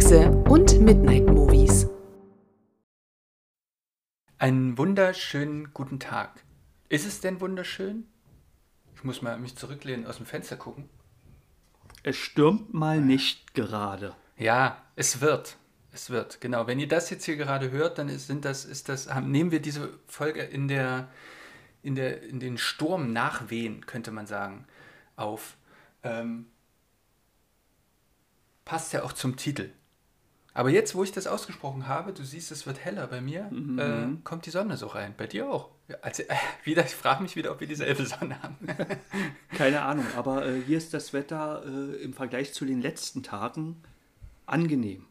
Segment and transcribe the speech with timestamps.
[0.00, 1.86] Kekse und Midnight Movies.
[4.38, 6.42] Einen wunderschönen guten Tag.
[6.88, 8.06] Ist es denn wunderschön?
[8.94, 10.88] Ich muss mal mich zurücklehnen, aus dem Fenster gucken.
[12.02, 14.16] Es stürmt mal nicht gerade.
[14.38, 15.58] Ja, es wird.
[15.92, 16.66] Es wird, genau.
[16.66, 19.50] Wenn ihr das jetzt hier gerade hört, dann ist, sind das, ist das, haben, nehmen
[19.50, 21.10] wir diese Folge in der,
[21.82, 24.66] in der, in den Sturm nachwehen, könnte man sagen,
[25.16, 25.58] auf.
[26.02, 26.46] Ähm,
[28.64, 29.72] passt ja auch zum Titel.
[30.52, 33.78] Aber jetzt, wo ich das ausgesprochen habe, du siehst, es wird heller bei mir, Mhm.
[33.78, 35.14] äh, kommt die Sonne so rein.
[35.16, 35.70] Bei dir auch.
[36.02, 38.56] Also, äh, wieder, ich frage mich wieder, ob wir dieselbe Sonne haben.
[39.56, 43.76] Keine Ahnung, aber äh, hier ist das Wetter äh, im Vergleich zu den letzten Tagen
[44.46, 45.06] angenehm.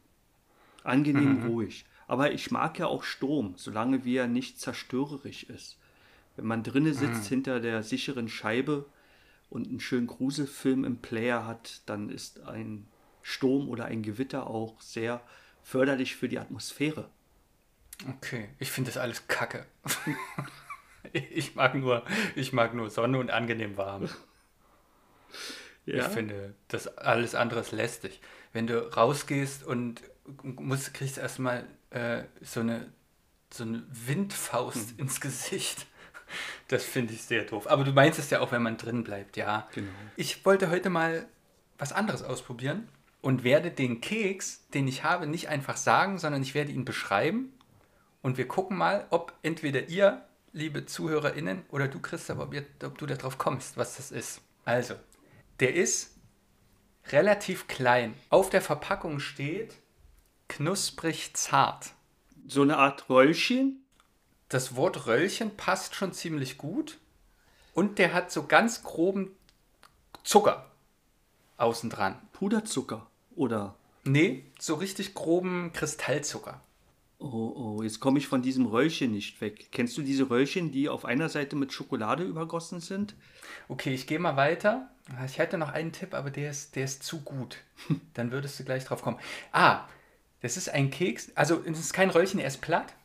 [0.83, 1.85] Angenehm ruhig.
[2.07, 5.77] Aber ich mag ja auch Sturm, solange wie er nicht zerstörerisch ist.
[6.35, 8.85] Wenn man drinnen sitzt hinter der sicheren Scheibe
[9.49, 12.87] und einen schönen Gruselfilm im Player hat, dann ist ein
[13.21, 15.21] Sturm oder ein Gewitter auch sehr
[15.63, 17.09] förderlich für die Atmosphäre.
[18.07, 19.65] Okay, ich finde das alles kacke.
[21.13, 24.09] ich, mag nur, ich mag nur Sonne und angenehm warm.
[25.85, 28.21] Ich finde, das alles andere ist lästig.
[28.53, 30.01] Wenn du rausgehst und
[30.43, 32.91] musst, kriegst erstmal äh, so, eine,
[33.51, 34.99] so eine Windfaust Hm.
[34.99, 35.87] ins Gesicht.
[36.67, 37.67] Das finde ich sehr doof.
[37.67, 39.67] Aber du meinst es ja auch, wenn man drin bleibt, ja.
[39.73, 39.89] Genau.
[40.15, 41.27] Ich wollte heute mal
[41.79, 42.87] was anderes ausprobieren
[43.21, 47.53] und werde den Keks, den ich habe, nicht einfach sagen, sondern ich werde ihn beschreiben.
[48.21, 52.97] Und wir gucken mal, ob entweder ihr, liebe ZuhörerInnen, oder du, Christoph, ob, ihr, ob
[52.97, 54.41] du darauf kommst, was das ist.
[54.65, 54.95] Also,
[55.59, 56.15] der ist
[57.07, 58.13] relativ klein.
[58.29, 59.75] Auf der Verpackung steht
[60.47, 61.91] knusprig zart.
[62.47, 63.83] So eine Art Röllchen.
[64.47, 66.97] Das Wort Röllchen passt schon ziemlich gut.
[67.73, 69.35] Und der hat so ganz groben
[70.23, 70.68] Zucker
[71.59, 72.15] außen dran.
[72.33, 76.61] Puderzucker oder Nee, so richtig groben Kristallzucker.
[77.19, 77.27] Oh,
[77.77, 79.67] oh, jetzt komme ich von diesem Röllchen nicht weg.
[79.71, 83.13] Kennst du diese Röllchen, die auf einer Seite mit Schokolade übergossen sind?
[83.67, 84.89] Okay, ich gehe mal weiter.
[85.25, 87.57] Ich hätte noch einen Tipp, aber der ist, der ist zu gut.
[88.13, 89.19] Dann würdest du gleich drauf kommen.
[89.51, 89.85] Ah,
[90.41, 91.31] das ist ein Keks.
[91.35, 92.95] Also, es ist kein Röllchen, er ist platt.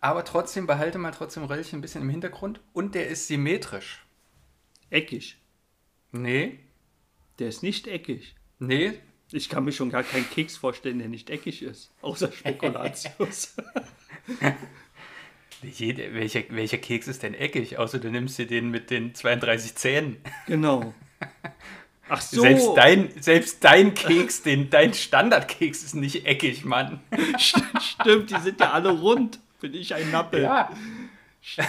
[0.00, 2.60] Aber trotzdem, behalte mal trotzdem Röllchen ein bisschen im Hintergrund.
[2.72, 4.06] Und der ist symmetrisch.
[4.88, 5.36] Eckig.
[6.12, 6.58] Nee,
[7.38, 8.34] Der ist nicht eckig.
[8.58, 8.92] nee.
[9.34, 11.90] Ich kann mir schon gar keinen Keks vorstellen, der nicht eckig ist.
[12.02, 13.56] Außer Spekulatius.
[15.62, 17.78] Jede, welcher, welcher Keks ist denn eckig?
[17.78, 20.16] Außer du nimmst dir den mit den 32 Zähnen.
[20.46, 20.92] genau.
[22.10, 22.42] Ach so.
[22.42, 27.00] Selbst, dein, selbst dein Keks, den, dein Standardkeks ist nicht eckig, Mann.
[27.38, 29.38] St- Stimmt, die sind ja alle rund.
[29.62, 30.42] Bin ich ein Nappel.
[30.42, 30.70] Ja.
[31.40, 31.68] Stimmt.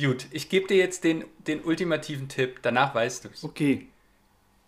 [0.00, 3.44] Gut, ich gebe dir jetzt den, den ultimativen Tipp, danach weißt du es.
[3.44, 3.88] Okay.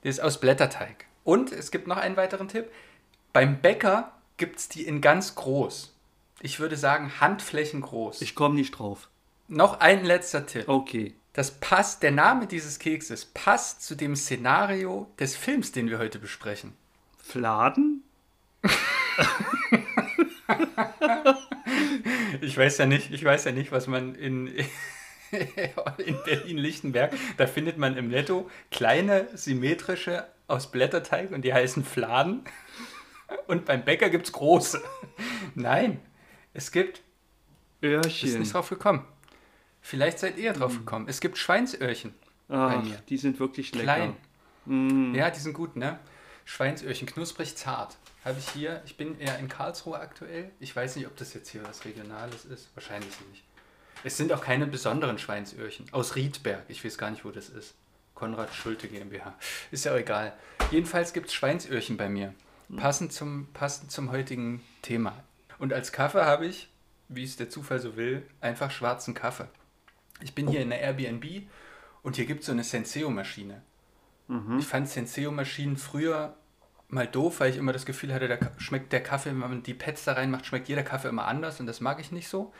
[0.02, 1.06] Der ist aus Blätterteig.
[1.24, 2.66] Und es gibt noch einen weiteren Tipp.
[3.32, 5.94] Beim Bäcker gibt es die in ganz groß.
[6.40, 8.20] Ich würde sagen handflächengroß.
[8.20, 9.08] Ich komme nicht drauf.
[9.48, 10.68] noch ein letzter Tipp.
[10.68, 11.14] Okay.
[11.32, 16.18] Das passt, der Name dieses Kekses passt zu dem Szenario des Films, den wir heute
[16.18, 16.74] besprechen.
[17.16, 18.02] Fladen?
[22.40, 24.52] Ich weiß ja nicht, ich weiß ja nicht, was man in,
[25.98, 32.44] in Berlin-Lichtenberg, da findet man im Netto kleine, symmetrische aus Blätterteig und die heißen Fladen.
[33.46, 34.82] Und beim Bäcker gibt es große.
[35.54, 36.00] Nein,
[36.52, 36.98] es gibt,
[37.80, 38.40] ist Öhrchen.
[38.40, 39.06] nicht drauf gekommen.
[39.80, 41.06] Vielleicht seid ihr drauf gekommen.
[41.08, 42.14] Es gibt Schweinsöhrchen
[42.48, 43.02] bei Ach, mir.
[43.08, 43.84] die sind wirklich lecker.
[43.84, 44.16] Klein.
[44.66, 45.14] Mm.
[45.14, 45.98] Ja, die sind gut, ne?
[46.44, 47.96] Schweinsöhrchen, knusprig zart.
[48.24, 50.50] Habe ich hier, ich bin ja in Karlsruhe aktuell.
[50.60, 52.68] Ich weiß nicht, ob das jetzt hier was Regionales ist.
[52.74, 53.42] Wahrscheinlich nicht.
[54.04, 55.86] Es sind auch keine besonderen Schweinsöhrchen.
[55.92, 56.64] Aus Riedberg.
[56.68, 57.74] Ich weiß gar nicht, wo das ist.
[58.14, 59.34] Konrad Schulte GmbH.
[59.70, 60.32] Ist ja auch egal.
[60.70, 62.34] Jedenfalls gibt es Schweinsöhrchen bei mir.
[62.76, 65.22] Passend zum, passend zum heutigen Thema.
[65.58, 66.68] Und als Kaffee habe ich,
[67.08, 69.48] wie es der Zufall so will, einfach schwarzen Kaffee.
[70.20, 71.42] Ich bin hier in der Airbnb
[72.02, 73.62] und hier gibt es so eine Senseo-Maschine.
[74.58, 76.34] Ich fand Senseo-Maschinen früher
[76.88, 79.74] mal doof, weil ich immer das Gefühl hatte, da schmeckt der Kaffee, wenn man die
[79.74, 82.52] Pads da reinmacht, schmeckt jeder Kaffee immer anders und das mag ich nicht so.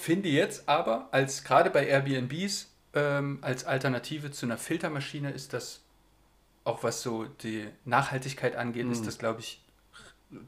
[0.00, 5.82] Finde jetzt aber, als gerade bei Airbnbs, ähm, als Alternative zu einer Filtermaschine ist das,
[6.64, 9.62] auch was so die Nachhaltigkeit angeht, ist das, glaube ich,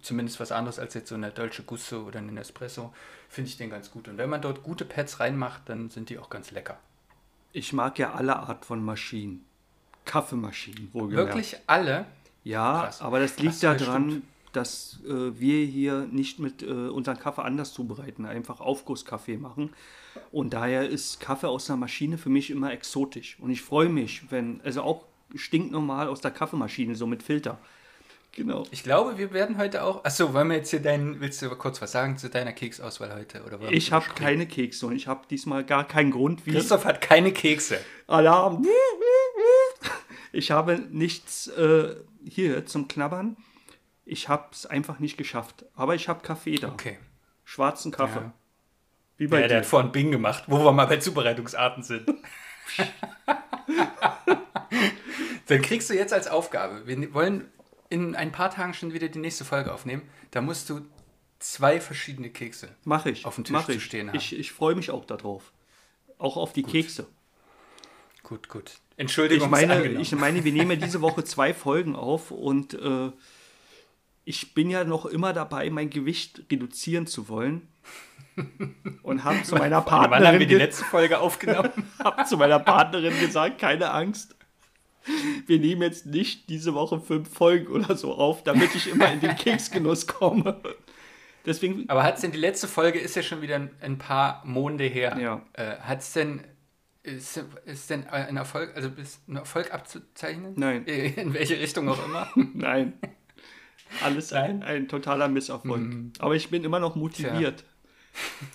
[0.01, 2.95] zumindest was anderes als jetzt so eine Dolce Gusto oder eine Nespresso,
[3.29, 4.09] finde ich den ganz gut.
[4.09, 6.79] Und wenn man dort gute Pads reinmacht, dann sind die auch ganz lecker.
[7.53, 9.45] Ich mag ja alle Art von Maschinen.
[10.07, 11.29] Kaffeemaschinen, wohlgemerkt.
[11.29, 12.07] Wirklich alle?
[12.43, 13.03] Ja, Krass.
[13.03, 14.23] aber das liegt daran,
[14.53, 19.71] dass äh, wir hier nicht mit äh, unseren Kaffee anders zubereiten, einfach Aufgusskaffee machen.
[20.31, 23.39] Und daher ist Kaffee aus einer Maschine für mich immer exotisch.
[23.41, 25.05] Und ich freue mich, wenn, also auch
[25.35, 27.59] stinknormal aus der Kaffeemaschine, so mit Filter.
[28.35, 28.65] Genau.
[28.71, 30.05] Ich glaube, wir werden heute auch.
[30.05, 31.21] Achso, wollen wir jetzt hier deinen.
[31.21, 33.43] Willst du kurz was sagen zu deiner Keksauswahl heute?
[33.45, 37.03] Oder Ich habe keine Kekse und ich habe diesmal gar keinen Grund, wie Christoph hat
[37.03, 37.79] keine Kekse.
[38.07, 38.67] Alarm.
[40.33, 41.95] Ich habe nichts äh,
[42.27, 43.37] hier zum Knabbern.
[44.13, 45.65] Ich habe es einfach nicht geschafft.
[45.75, 46.69] Aber ich habe Kaffee da.
[46.69, 46.99] Okay.
[47.45, 48.21] Schwarzen Kaffee.
[48.21, 48.33] Ja.
[49.17, 49.57] Wie bei Ja, der dir.
[49.63, 52.11] hat vorhin Bing gemacht, wo wir mal bei Zubereitungsarten sind.
[55.47, 57.51] Dann kriegst du jetzt als Aufgabe, wir wollen
[57.89, 60.03] in ein paar Tagen schon wieder die nächste Folge aufnehmen.
[60.31, 60.83] Da musst du
[61.39, 62.69] zwei verschiedene Kekse.
[62.85, 63.25] Mach ich.
[63.27, 64.17] auf dem Tisch zu stehen haben.
[64.17, 65.53] Ich, ich freue mich auch darauf.
[66.19, 67.07] Auch auf die Kekse.
[68.23, 68.73] Gut, gut.
[68.97, 73.11] Entschuldigung, Ich meine, ich meine, wir nehmen diese Woche zwei Folgen auf und äh,
[74.25, 77.69] ich bin ja noch immer dabei, mein Gewicht reduzieren zu wollen.
[79.03, 81.71] Und habe zu meiner Wann haben Partnerin, wir die letzte Folge aufgenommen?
[81.99, 84.35] hab zu meiner Partnerin gesagt, keine Angst.
[85.47, 89.21] Wir nehmen jetzt nicht diese Woche fünf Folgen oder so auf, damit ich immer in
[89.21, 90.61] den Keksgenuss komme.
[91.45, 94.43] Deswegen, Aber hat es denn, die letzte Folge ist ja schon wieder ein, ein paar
[94.47, 95.19] Monde her.
[95.21, 95.43] Ja.
[95.55, 96.43] Äh, hat es denn,
[97.03, 100.53] ist, ist denn ein Erfolg, also ist ein Erfolg abzuzeichnen?
[100.57, 100.85] Nein.
[100.85, 102.31] In welche Richtung auch immer?
[102.55, 102.93] nein.
[104.01, 105.83] Alles ein, ein totaler Misserfolg.
[106.19, 107.65] Aber ich bin immer noch motiviert.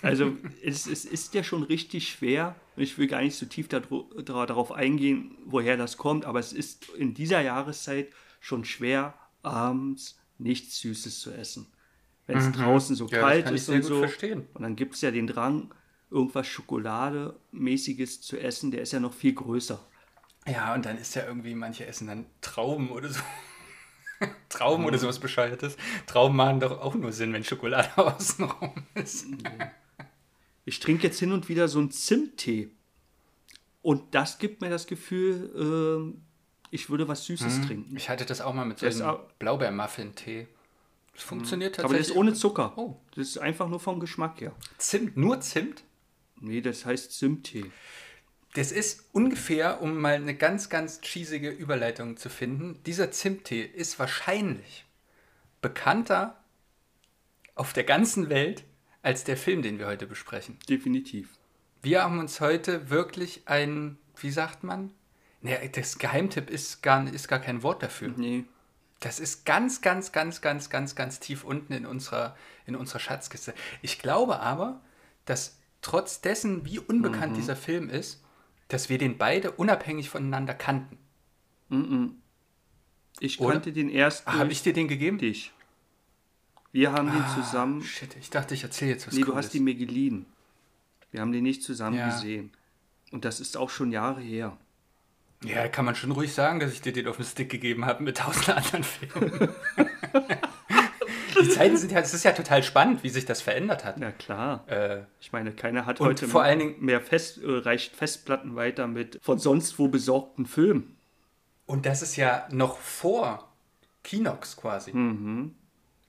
[0.02, 2.54] Also es, es ist ja schon richtig schwer.
[2.76, 7.14] Ich will gar nicht so tief darauf eingehen, woher das kommt, aber es ist in
[7.14, 8.08] dieser Jahreszeit
[8.40, 11.66] schon schwer, abends nichts Süßes zu essen.
[12.26, 14.00] Wenn es draußen so Ja, das kalt ist und so.
[14.00, 14.46] verstehen.
[14.52, 15.72] Und dann gibt es ja den Drang,
[16.10, 19.80] irgendwas Schokolademäßiges zu essen, der ist ja noch viel größer.
[20.46, 23.20] Ja, und dann ist ja irgendwie, manche essen dann Trauben oder so.
[24.48, 25.76] Trauben oder sowas Bescheuertes.
[26.06, 29.26] Trauben machen doch auch nur Sinn, wenn Schokolade außenrum ist.
[30.64, 32.70] Ich trinke jetzt hin und wieder so einen Zimttee.
[33.82, 36.22] Und das gibt mir das Gefühl, ähm,
[36.70, 37.96] ich würde was Süßes trinken.
[37.96, 40.48] Ich hatte das auch mal mit so Das einem Blaubeermuffin-Tee.
[41.14, 42.06] Das funktioniert Aber tatsächlich.
[42.08, 42.72] der ist ohne Zucker.
[42.76, 42.96] Oh.
[43.14, 44.52] Das ist einfach nur vom Geschmack her.
[44.76, 45.82] Zimt, nur Zimt?
[46.40, 47.64] Nee, das heißt Zimttee.
[48.54, 53.98] Das ist ungefähr, um mal eine ganz, ganz cheesige Überleitung zu finden, dieser Zimttee ist
[53.98, 54.84] wahrscheinlich
[55.60, 56.42] bekannter
[57.54, 58.64] auf der ganzen Welt
[59.02, 60.58] als der Film, den wir heute besprechen.
[60.68, 61.30] Definitiv.
[61.82, 64.92] Wir haben uns heute wirklich ein, wie sagt man?
[65.40, 68.12] Nee, das Geheimtipp ist gar, ist gar kein Wort dafür.
[68.16, 68.44] Nee.
[69.00, 72.36] Das ist ganz, ganz, ganz, ganz, ganz, ganz tief unten in unserer,
[72.66, 73.54] in unserer Schatzkiste.
[73.80, 74.80] Ich glaube aber,
[75.24, 78.20] dass trotz dessen, wie unbekannt dieser Film ist,
[78.68, 80.98] dass wir den beide unabhängig voneinander kannten.
[83.20, 83.54] Ich Oder?
[83.54, 85.18] kannte den erst Ach, habe ich dir den gegeben?
[85.18, 85.52] dich.
[86.72, 87.82] Wir haben den Ah, zusammen.
[87.82, 90.26] Shit, ich dachte, ich erzähle jetzt was Nee, du hast die mir geliehen.
[91.10, 92.06] Wir haben den nicht zusammen Ja.
[92.10, 92.50] gesehen.
[93.10, 94.56] Und das ist auch schon Jahre her.
[95.44, 98.02] Ja, kann man schon ruhig sagen, dass ich dir den auf den Stick gegeben habe
[98.02, 99.48] mit tausend anderen Filmen.
[101.42, 103.98] die Zeiten sind ja, es ist ja total spannend, wie sich das verändert hat.
[103.98, 104.64] Na klar.
[104.68, 108.86] Äh, Ich meine, keiner hat heute vor allen Dingen- mehr Fest, äh, reicht Festplatten weiter
[108.86, 110.96] mit von sonst wo besorgten Filmen.
[111.66, 113.48] Und das ist ja noch vor
[114.04, 114.92] Kinox quasi.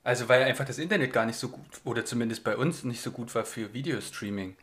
[0.04, 3.12] Also weil einfach das Internet gar nicht so gut, oder zumindest bei uns nicht so
[3.12, 4.56] gut war für Videostreaming.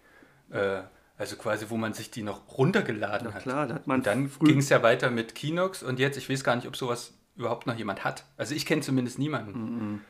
[0.50, 0.80] Äh,
[1.18, 3.42] also quasi, wo man sich die noch runtergeladen Na hat.
[3.42, 6.28] klar, da hat man Und dann ging es ja weiter mit Kinox und jetzt, ich
[6.30, 8.24] weiß gar nicht, ob sowas überhaupt noch jemand hat.
[8.38, 10.02] Also ich kenne zumindest niemanden,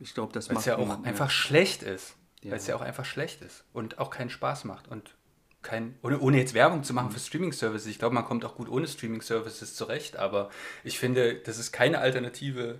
[0.00, 1.00] Ich glaube, das weil macht es ja auch mehr.
[1.04, 2.14] einfach schlecht ist.
[2.42, 2.52] Ja.
[2.52, 5.16] Weil es ja auch einfach schlecht ist und auch keinen Spaß macht und
[5.60, 7.88] kein, ohne, ohne jetzt Werbung zu machen für Streaming-Services.
[7.88, 10.50] Ich glaube, man kommt auch gut ohne Streaming-Services zurecht, aber
[10.84, 12.78] ich finde, das ist keine Alternative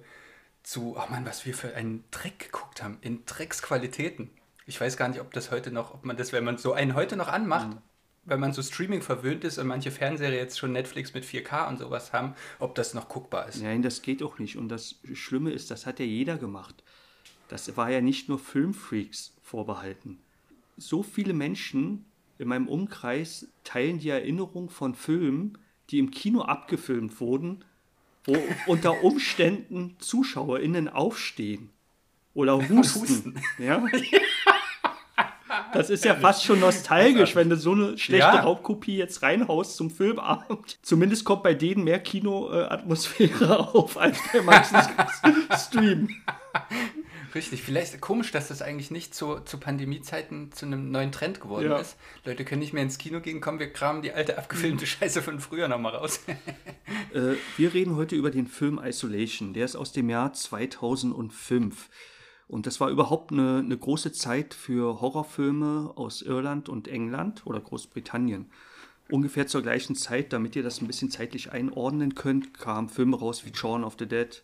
[0.63, 4.31] zu, oh Mann, was wir für einen Dreck geguckt haben, in Drecksqualitäten.
[4.67, 6.95] Ich weiß gar nicht, ob das heute noch, ob man das, wenn man so einen
[6.95, 7.79] heute noch anmacht, Mhm.
[8.27, 11.79] wenn man so Streaming verwöhnt ist und manche Fernseher jetzt schon Netflix mit 4K und
[11.79, 13.61] sowas haben, ob das noch guckbar ist.
[13.63, 14.57] Nein, das geht auch nicht.
[14.57, 16.85] Und das Schlimme ist, das hat ja jeder gemacht.
[17.49, 20.19] Das war ja nicht nur Filmfreaks vorbehalten.
[20.77, 22.05] So viele Menschen
[22.39, 25.59] in meinem Umkreis teilen die Erinnerung von Filmen,
[25.91, 27.65] die im Kino abgefilmt wurden,
[28.25, 28.37] wo
[28.67, 31.71] unter Umständen ZuschauerInnen aufstehen
[32.35, 33.01] oder husten.
[33.01, 33.35] husten.
[33.59, 33.85] Ja?
[35.73, 38.41] Das ist ja fast schon nostalgisch, wenn du so eine schlechte Ja.
[38.41, 40.79] Raubkopie jetzt reinhaust zum Filmabend.
[40.83, 44.79] Zumindest kommt bei denen mehr Kinoatmosphäre auf als bei manchen
[45.57, 46.09] Stream.
[47.39, 51.71] Richtig, vielleicht komisch, dass das eigentlich nicht zu, zu Pandemiezeiten zu einem neuen Trend geworden
[51.71, 51.79] Ja.
[51.79, 51.97] ist.
[52.25, 55.39] Leute können nicht mehr ins Kino gehen, kommen, wir kramen die alte abgefilmte Scheiße von
[55.39, 56.21] früher nochmal raus.
[57.15, 59.55] Äh, wir reden heute über den Film Isolation.
[59.55, 61.89] Der ist aus dem Jahr 2005.
[62.49, 67.61] Und das war überhaupt eine, eine große Zeit für Horrorfilme aus Irland und England oder
[67.61, 68.51] Großbritannien.
[69.11, 73.47] Ungefähr zur gleichen Zeit, damit ihr das ein bisschen zeitlich einordnen könnt, kamen Filme raus
[73.47, 74.43] wie Shaun of the Dead,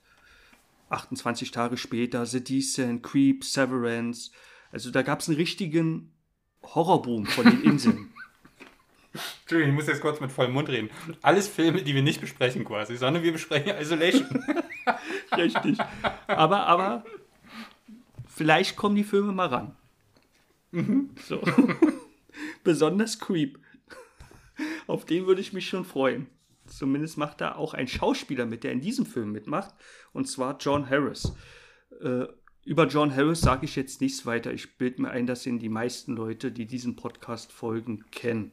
[0.95, 4.31] 28 Tage später, The Descent, Creep, Severance.
[4.73, 6.13] Also da gab es einen richtigen
[6.63, 8.11] Horrorboom von den Inseln.
[9.43, 10.91] Entschuldigung, ich muss jetzt kurz mit vollem Mund reden.
[11.23, 14.45] Alles Filme, die wir nicht besprechen quasi, sondern wir besprechen Isolation.
[15.37, 15.79] Richtig.
[16.27, 17.05] Aber, aber
[18.27, 19.77] vielleicht kommen die Filme mal ran.
[21.29, 21.41] So.
[22.65, 23.61] Besonders Creep.
[24.89, 26.27] Auf den würde ich mich schon freuen.
[26.67, 29.75] Zumindest macht da auch ein Schauspieler mit, der in diesem Film mitmacht.
[30.13, 31.33] Und zwar John Harris.
[32.01, 32.27] Äh,
[32.65, 34.53] über John Harris sage ich jetzt nichts weiter.
[34.53, 38.53] Ich bilde mir ein, dass ihn die meisten Leute, die diesen Podcast folgen, kennen.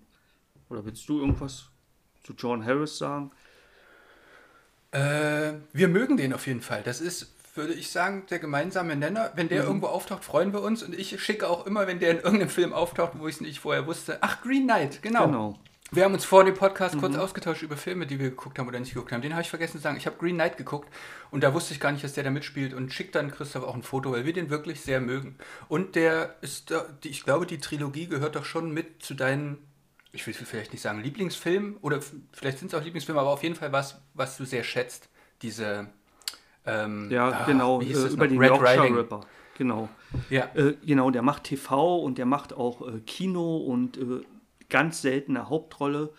[0.70, 1.70] Oder willst du irgendwas
[2.24, 3.32] zu John Harris sagen?
[4.92, 6.84] Äh, wir mögen den auf jeden Fall.
[6.84, 9.32] Das ist, würde ich sagen, der gemeinsame Nenner.
[9.36, 10.84] Wenn der irgendwo auftaucht, freuen wir uns.
[10.84, 13.60] Und ich schicke auch immer, wenn der in irgendeinem Film auftaucht, wo ich es nicht
[13.60, 14.18] vorher wusste.
[14.20, 15.26] Ach, Green Knight, genau.
[15.26, 15.60] Genau.
[15.94, 18.80] Wir haben uns vor dem Podcast kurz ausgetauscht über Filme, die wir geguckt haben oder
[18.80, 19.22] nicht geguckt haben.
[19.22, 19.98] Den habe ich vergessen zu sagen.
[19.98, 20.88] Ich habe Green Knight geguckt
[21.32, 23.76] und da wusste ich gar nicht, dass der da mitspielt und schickt dann Christoph auch
[23.76, 25.36] ein Foto, weil wir den wirklich sehr mögen.
[25.68, 29.58] Und der ist, ich glaube, die Trilogie gehört doch schon mit zu deinen,
[30.14, 32.00] ich will vielleicht nicht sagen Lieblingsfilmen oder
[32.32, 35.10] vielleicht sind es auch Lieblingsfilme, aber auf jeden Fall was, was du sehr schätzt.
[35.42, 35.88] Diese,
[36.66, 37.82] ähm, Ja, ah, genau.
[37.82, 38.96] wie hieß Äh, über den Red Yorkshire Riding.
[38.96, 39.22] Ripper.
[39.58, 39.90] Genau.
[40.30, 44.22] Ja, Äh, genau, der macht TV und der macht auch äh, Kino und äh,
[44.72, 46.12] ganz seltene Hauptrolle.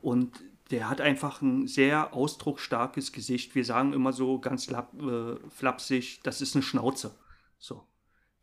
[0.00, 3.54] Und der hat einfach ein sehr ausdrucksstarkes Gesicht.
[3.54, 7.14] Wir sagen immer so ganz lapp, äh, flapsig, das ist eine Schnauze.
[7.58, 7.84] So.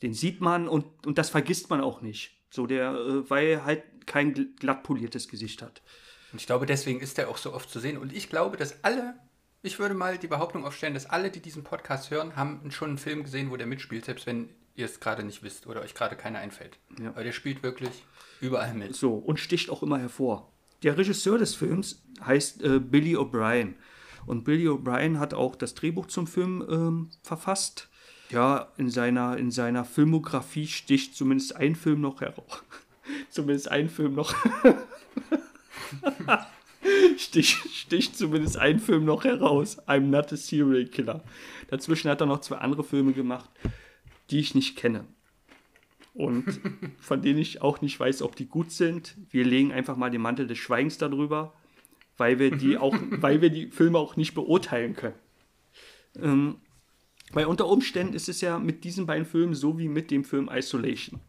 [0.03, 2.37] Den sieht man und, und das vergisst man auch nicht.
[2.51, 5.81] So, der, äh, weil er halt kein gl- glatt poliertes Gesicht hat.
[6.31, 7.97] Und ich glaube, deswegen ist er auch so oft zu sehen.
[7.97, 9.15] Und ich glaube, dass alle,
[9.63, 12.97] ich würde mal die Behauptung aufstellen, dass alle, die diesen Podcast hören, haben schon einen
[12.97, 16.15] Film gesehen, wo der mitspielt, selbst wenn ihr es gerade nicht wisst oder euch gerade
[16.15, 16.77] keiner einfällt.
[17.01, 17.13] Ja.
[17.15, 18.05] Weil der spielt wirklich
[18.39, 18.95] überall mit.
[18.95, 20.53] So, und sticht auch immer hervor.
[20.83, 23.73] Der Regisseur des Films heißt äh, Billy O'Brien.
[24.27, 27.89] Und Billy O'Brien hat auch das Drehbuch zum Film ähm, verfasst.
[28.29, 32.63] Ja, in seiner, in seiner Filmografie sticht zumindest ein Film noch heraus.
[33.29, 34.35] zumindest ein Film noch.
[37.17, 39.79] Stich, sticht zumindest ein Film noch heraus.
[39.87, 41.23] I'm not a serial killer.
[41.69, 43.49] Dazwischen hat er noch zwei andere Filme gemacht,
[44.29, 45.05] die ich nicht kenne
[46.17, 46.59] und
[46.99, 49.15] von denen ich auch nicht weiß, ob die gut sind.
[49.29, 51.53] Wir legen einfach mal den Mantel des Schweigens darüber,
[52.17, 55.15] weil wir die auch, weil wir die Filme auch nicht beurteilen können.
[56.19, 56.55] Ähm,
[57.31, 60.49] weil unter Umständen ist es ja mit diesen beiden Filmen so wie mit dem Film
[60.51, 61.19] Isolation.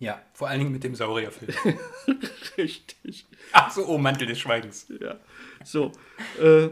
[0.00, 1.76] Ja, vor allen Dingen mit dem Saurierfilm.
[2.58, 3.26] Richtig.
[3.52, 4.86] Ach so, oh, Mantel des Schweigens.
[5.00, 5.20] Ja.
[5.62, 5.92] So.
[6.40, 6.70] Äh,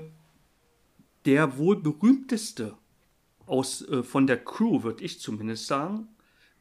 [1.24, 2.76] der wohl berühmteste
[3.52, 6.08] aus, äh, von der Crew, würde ich zumindest sagen,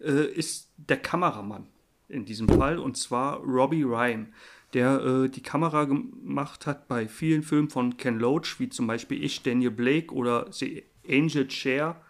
[0.01, 1.67] äh, ist der Kameramann
[2.09, 4.33] in diesem Fall, und zwar Robbie Ryan,
[4.73, 9.23] der äh, die Kamera gemacht hat bei vielen Filmen von Ken Loach, wie zum Beispiel
[9.23, 12.01] Ich, Daniel Blake oder The Angel Chair,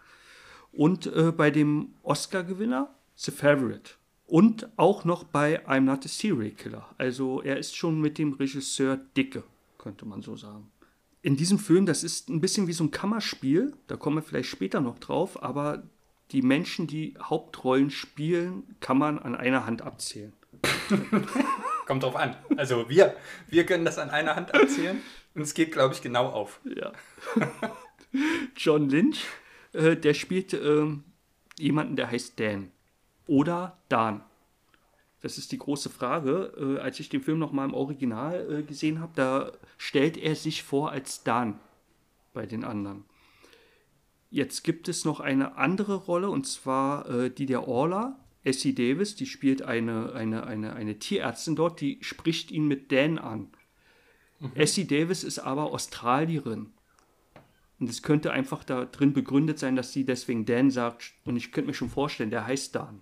[0.72, 3.92] und äh, bei dem Oscar-Gewinner The Favorite.
[4.26, 6.88] Und auch noch bei I'm Not a Serial Killer.
[6.98, 9.44] Also er ist schon mit dem Regisseur dicke,
[9.78, 10.71] könnte man so sagen.
[11.22, 14.50] In diesem Film, das ist ein bisschen wie so ein Kammerspiel, da kommen wir vielleicht
[14.50, 15.84] später noch drauf, aber
[16.32, 20.34] die Menschen, die Hauptrollen spielen, kann man an einer Hand abzählen.
[21.86, 22.36] Kommt drauf an.
[22.58, 23.16] Also wir,
[23.48, 25.02] wir können das an einer Hand abzählen
[25.36, 26.60] und es geht, glaube ich, genau auf.
[26.64, 26.92] Ja.
[28.56, 29.26] John Lynch,
[29.74, 31.04] äh, der spielt ähm,
[31.60, 32.72] jemanden, der heißt Dan.
[33.28, 34.24] Oder Dan.
[35.22, 36.54] Das ist die große Frage.
[36.58, 40.64] Äh, als ich den Film nochmal im Original äh, gesehen habe, da stellt er sich
[40.64, 41.60] vor als Dan
[42.34, 43.06] bei den anderen.
[44.30, 49.16] Jetzt gibt es noch eine andere Rolle, und zwar äh, die der Orla, Essie Davis,
[49.16, 53.50] die spielt eine, eine, eine, eine Tierärztin dort, die spricht ihn mit Dan an.
[54.56, 56.72] Essie Davis ist aber Australierin.
[57.80, 61.14] Und es könnte einfach da drin begründet sein, dass sie deswegen Dan sagt.
[61.26, 63.02] Und ich könnte mir schon vorstellen, der heißt Dan.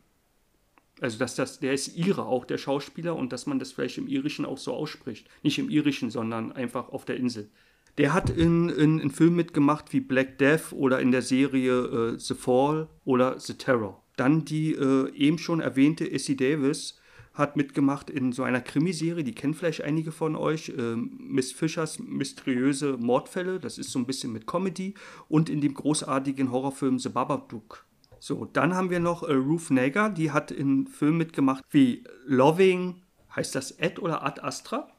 [1.02, 4.08] Also, dass das, der ist Ire, auch der Schauspieler, und dass man das vielleicht im
[4.08, 5.28] Irischen auch so ausspricht.
[5.44, 7.50] Nicht im Irischen, sondern einfach auf der Insel.
[7.98, 12.20] Der hat in, in, in Filmen mitgemacht wie Black Death oder in der Serie äh,
[12.20, 14.02] The Fall oder The Terror.
[14.16, 17.00] Dann die äh, eben schon erwähnte Essie Davis
[17.34, 22.00] hat mitgemacht in so einer Krimiserie, die kennen vielleicht einige von euch, ähm, Miss Fischers
[22.00, 24.94] mysteriöse Mordfälle, das ist so ein bisschen mit Comedy
[25.30, 27.86] und in dem großartigen Horrorfilm The Babadook.
[28.20, 33.02] So, dann haben wir noch äh, Ruth Nager, die hat in Filmen mitgemacht wie Loving,
[33.36, 34.90] heißt das Ed oder Ad Astra?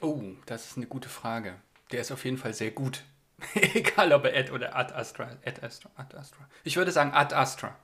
[0.00, 1.56] Oh, das ist eine gute Frage.
[1.92, 3.04] Der ist auf jeden Fall sehr gut.
[3.54, 5.36] Egal ob er Ed oder Ad Astra.
[5.44, 6.48] Ad Astra, Ad Astra.
[6.64, 7.76] Ich würde sagen Ad Astra.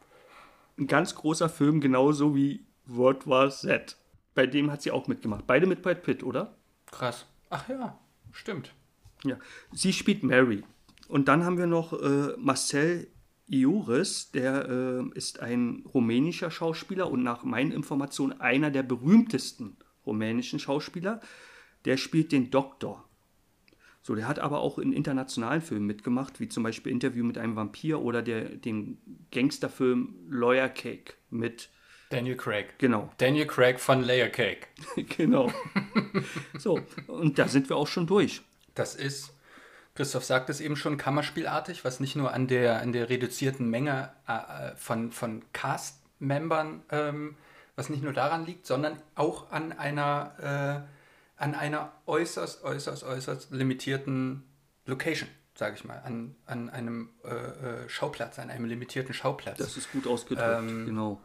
[0.78, 3.96] Ein ganz großer Film, genauso wie What Was That?
[4.34, 5.46] Bei dem hat sie auch mitgemacht.
[5.46, 6.54] Beide mit Brad Pitt, oder?
[6.90, 7.26] Krass.
[7.50, 7.98] Ach ja,
[8.32, 8.72] stimmt.
[9.24, 9.38] Ja.
[9.72, 10.64] Sie spielt Mary.
[11.08, 13.08] Und dann haben wir noch äh, Marcel
[13.48, 20.58] Iuris, der äh, ist ein rumänischer Schauspieler und nach meinen Informationen einer der berühmtesten rumänischen
[20.58, 21.20] Schauspieler.
[21.84, 23.08] Der spielt den Doktor.
[24.02, 27.56] So, der hat aber auch in internationalen Filmen mitgemacht, wie zum Beispiel Interview mit einem
[27.56, 28.98] Vampir oder der, den
[29.32, 31.70] Gangsterfilm Lawyer Cake mit
[32.10, 32.78] Daniel Craig.
[32.78, 33.12] Genau.
[33.18, 34.68] Daniel Craig von Layer Cake.
[35.16, 35.52] genau.
[36.58, 38.42] so, und da sind wir auch schon durch.
[38.74, 39.32] Das ist,
[39.96, 44.12] Christoph sagt es eben schon, Kammerspielartig, was nicht nur an der, an der reduzierten Menge
[44.28, 47.36] äh, von, von Cast-Membern, ähm,
[47.74, 50.86] was nicht nur daran liegt, sondern auch an einer,
[51.38, 54.44] äh, an einer äußerst, äußerst, äußerst limitierten
[54.84, 59.58] Location, sage ich mal, an, an einem äh, äh, Schauplatz, an einem limitierten Schauplatz.
[59.58, 61.20] Das ist gut ausgedrückt, Ähm, genau.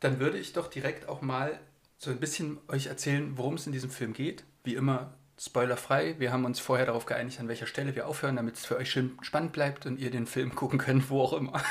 [0.00, 1.60] Dann würde ich doch direkt auch mal
[1.98, 4.44] so ein bisschen euch erzählen, worum es in diesem Film geht.
[4.64, 6.16] Wie immer spoilerfrei.
[6.18, 8.90] Wir haben uns vorher darauf geeinigt, an welcher Stelle wir aufhören, damit es für euch
[8.90, 11.62] schön spannend bleibt und ihr den Film gucken könnt, wo auch immer.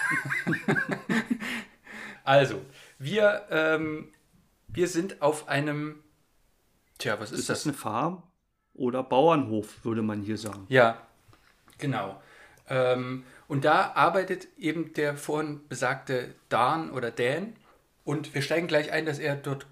[2.24, 2.62] also,
[2.98, 4.12] wir, ähm,
[4.68, 6.04] wir sind auf einem.
[6.98, 7.60] Tja, was ist Ist das?
[7.60, 8.24] das eine Farm
[8.74, 10.66] oder Bauernhof, würde man hier sagen?
[10.68, 11.06] Ja,
[11.78, 12.22] genau.
[12.68, 17.56] Ähm, und da arbeitet eben der vorhin besagte Dan oder Dan.
[18.04, 19.68] Und wir steigen gleich ein, dass er dort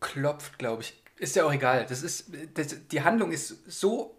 [0.00, 1.00] klopft, glaube ich.
[1.18, 1.86] Ist ja auch egal.
[1.88, 4.16] Das ist, das, die Handlung ist so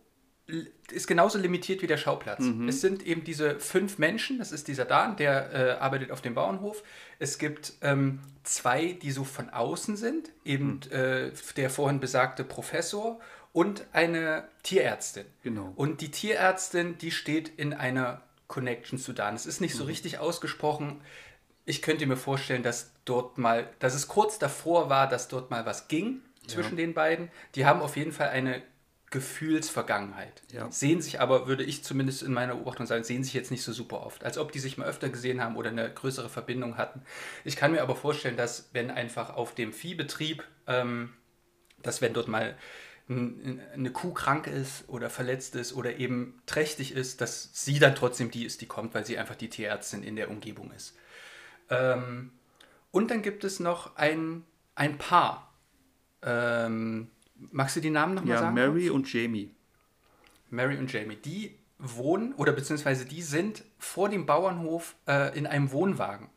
[0.91, 2.41] ist genauso limitiert wie der Schauplatz.
[2.67, 6.35] Es sind eben diese fünf Menschen, das ist dieser Dan, der äh, arbeitet auf dem
[6.35, 6.83] Bauernhof.
[7.19, 13.19] Es gibt ähm, zwei, die so von außen sind, eben äh, der vorhin besagte Professor
[13.51, 15.25] und eine Tierärztin.
[15.43, 15.73] Genau.
[15.75, 19.35] Und die Tierärztin, die steht in einer Connection zu Dan.
[19.35, 21.01] Es ist nicht so richtig ausgesprochen.
[21.65, 25.65] Ich könnte mir vorstellen, dass dort mal, dass es kurz davor war, dass dort mal
[25.65, 27.29] was ging zwischen den beiden.
[27.55, 28.61] Die haben auf jeden Fall eine
[29.09, 30.43] Gefühlsvergangenheit.
[30.51, 30.69] Ja.
[30.69, 33.71] Sehen sich aber, würde ich zumindest in meiner Beobachtung sagen, sehen sich jetzt nicht so
[33.71, 34.25] super oft.
[34.25, 37.01] Als ob die sich mal öfter gesehen haben oder eine größere Verbindung hatten.
[37.45, 41.13] Ich kann mir aber vorstellen, dass wenn einfach auf dem Viehbetrieb, ähm,
[41.81, 42.57] dass wenn dort mal
[43.09, 48.31] eine Kuh krank ist oder verletzt ist oder eben trächtig ist, dass sie dann trotzdem
[48.31, 50.97] die ist, die kommt, weil sie einfach die Tierärztin in der Umgebung ist.
[51.69, 52.31] Ähm,
[52.91, 54.43] und dann gibt es noch ein,
[54.75, 55.46] ein Paar.
[56.21, 57.09] Ähm,
[57.51, 58.55] magst du die Namen nochmal Ja, sagen?
[58.55, 59.51] Mary und Jamie.
[60.49, 65.71] Mary und Jamie, die wohnen oder beziehungsweise die sind vor dem Bauernhof äh, in einem
[65.71, 66.29] Wohnwagen.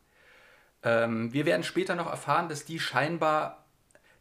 [0.83, 3.65] Ähm, wir werden später noch erfahren, dass die scheinbar,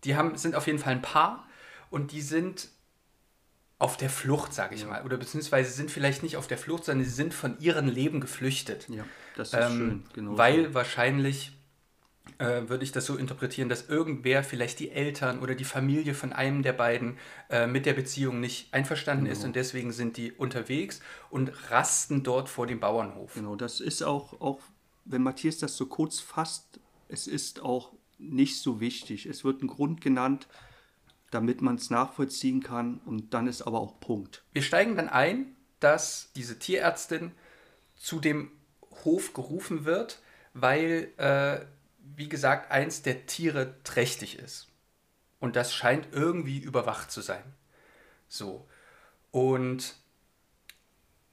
[0.04, 1.46] die haben, sind auf jeden Fall ein Paar
[1.90, 2.68] und die sind
[3.78, 5.04] auf der Flucht, sage ich mal.
[5.04, 8.88] Oder beziehungsweise sind vielleicht nicht auf der Flucht, sondern sie sind von ihrem Leben geflüchtet.
[8.90, 9.04] Ja,
[9.36, 10.04] das ist Ähm, schön.
[10.12, 11.56] Genau weil wahrscheinlich
[12.38, 16.32] äh, würde ich das so interpretieren, dass irgendwer, vielleicht die Eltern oder die Familie von
[16.32, 19.36] einem der beiden, äh, mit der Beziehung nicht einverstanden Genau.
[19.36, 23.34] ist und deswegen sind die unterwegs und rasten dort vor dem Bauernhof.
[23.34, 24.60] Genau, das ist auch, auch,
[25.04, 29.26] wenn Matthias das so kurz fasst, es ist auch nicht so wichtig.
[29.26, 30.46] Es wird ein Grund genannt,
[31.30, 34.44] damit man es nachvollziehen kann und dann ist aber auch Punkt.
[34.52, 37.32] Wir steigen dann ein, dass diese Tierärztin
[37.96, 38.50] zu dem
[39.04, 40.20] Hof gerufen wird,
[40.54, 41.60] weil, äh,
[42.16, 44.68] wie gesagt, eins der Tiere trächtig ist.
[45.38, 47.42] Und das scheint irgendwie überwacht zu sein.
[48.28, 48.66] So.
[49.30, 49.94] Und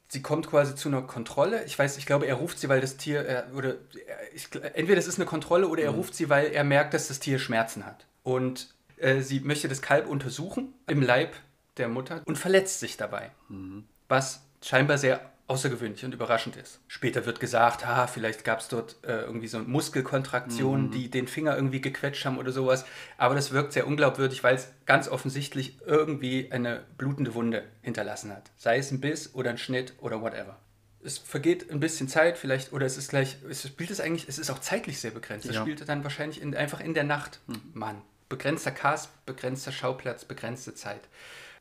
[0.07, 1.63] sie kommt quasi zu einer Kontrolle.
[1.65, 4.95] Ich weiß, ich glaube, er ruft sie, weil das Tier, er, oder er, ich, entweder
[4.95, 7.85] das ist eine Kontrolle oder er ruft sie, weil er merkt, dass das Tier Schmerzen
[7.85, 8.05] hat.
[8.23, 11.35] Und äh, sie möchte das Kalb untersuchen im Leib
[11.77, 13.31] der Mutter und verletzt sich dabei.
[14.07, 16.79] Was scheinbar sehr außergewöhnlich und überraschend ist.
[16.87, 21.55] Später wird gesagt, ha, vielleicht gab es dort äh, irgendwie so Muskelkontraktionen, die den Finger
[21.55, 22.85] irgendwie gequetscht haben oder sowas.
[23.17, 28.51] Aber das wirkt sehr unglaubwürdig, weil es ganz offensichtlich irgendwie eine blutende Wunde hinterlassen hat.
[28.57, 30.59] Sei es ein Biss oder ein Schnitt oder whatever.
[31.01, 34.39] Es vergeht ein bisschen Zeit vielleicht, oder es ist gleich, es spielt es eigentlich, es
[34.39, 35.45] ist auch zeitlich sehr begrenzt.
[35.47, 35.61] Es Ja.
[35.61, 37.39] spielt dann wahrscheinlich in, einfach in der Nacht.
[37.73, 41.01] Mann, begrenzter Cast, begrenzter Schauplatz, begrenzte Zeit.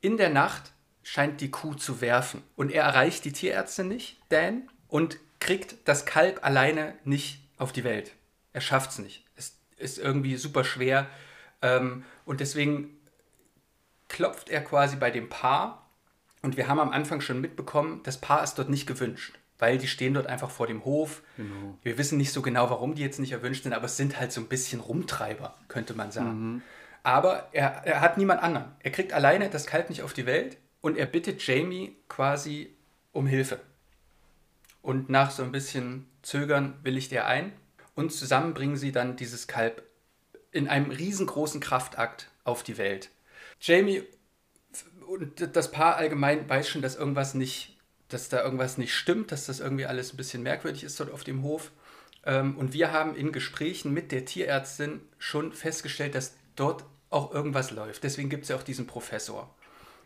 [0.00, 0.72] In der Nacht
[1.06, 2.42] scheint die Kuh zu werfen.
[2.56, 7.84] Und er erreicht die Tierärztin nicht, Dan, und kriegt das Kalb alleine nicht auf die
[7.84, 8.12] Welt.
[8.52, 9.24] Er schafft es nicht.
[9.36, 11.06] Es ist irgendwie super schwer.
[11.62, 12.96] Ähm, und deswegen
[14.08, 15.86] klopft er quasi bei dem Paar.
[16.42, 19.38] Und wir haben am Anfang schon mitbekommen, das Paar ist dort nicht gewünscht.
[19.58, 21.22] Weil die stehen dort einfach vor dem Hof.
[21.36, 21.78] Genau.
[21.82, 24.32] Wir wissen nicht so genau, warum die jetzt nicht erwünscht sind, aber es sind halt
[24.32, 26.62] so ein bisschen Rumtreiber, könnte man sagen.
[27.04, 28.72] Aber er, er hat niemand anderen.
[28.80, 32.72] Er kriegt alleine das Kalb nicht auf die Welt und er bittet Jamie quasi
[33.10, 33.58] um Hilfe.
[34.82, 37.50] Und nach so ein bisschen Zögern willigt er ein
[37.96, 39.82] und zusammen bringen sie dann dieses Kalb
[40.52, 43.10] in einem riesengroßen Kraftakt auf die Welt.
[43.60, 44.04] Jamie
[45.08, 49.46] und das Paar allgemein weiß schon, dass irgendwas nicht dass da irgendwas nicht stimmt, dass
[49.46, 51.72] das irgendwie alles ein bisschen merkwürdig ist dort auf dem Hof.
[52.24, 57.72] Ähm, und wir haben in Gesprächen mit der Tierärztin schon festgestellt, dass dort auch irgendwas
[57.72, 58.04] läuft.
[58.04, 59.52] Deswegen gibt es ja auch diesen Professor.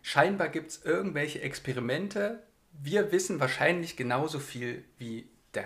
[0.03, 2.43] Scheinbar gibt es irgendwelche Experimente.
[2.73, 5.65] Wir wissen wahrscheinlich genauso viel wie Dan.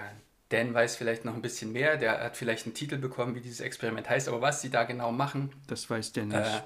[0.49, 1.97] Dan weiß vielleicht noch ein bisschen mehr.
[1.97, 4.29] Der hat vielleicht einen Titel bekommen, wie dieses Experiment heißt.
[4.29, 6.37] Aber was sie da genau machen, Das weiß der nicht.
[6.37, 6.61] äh,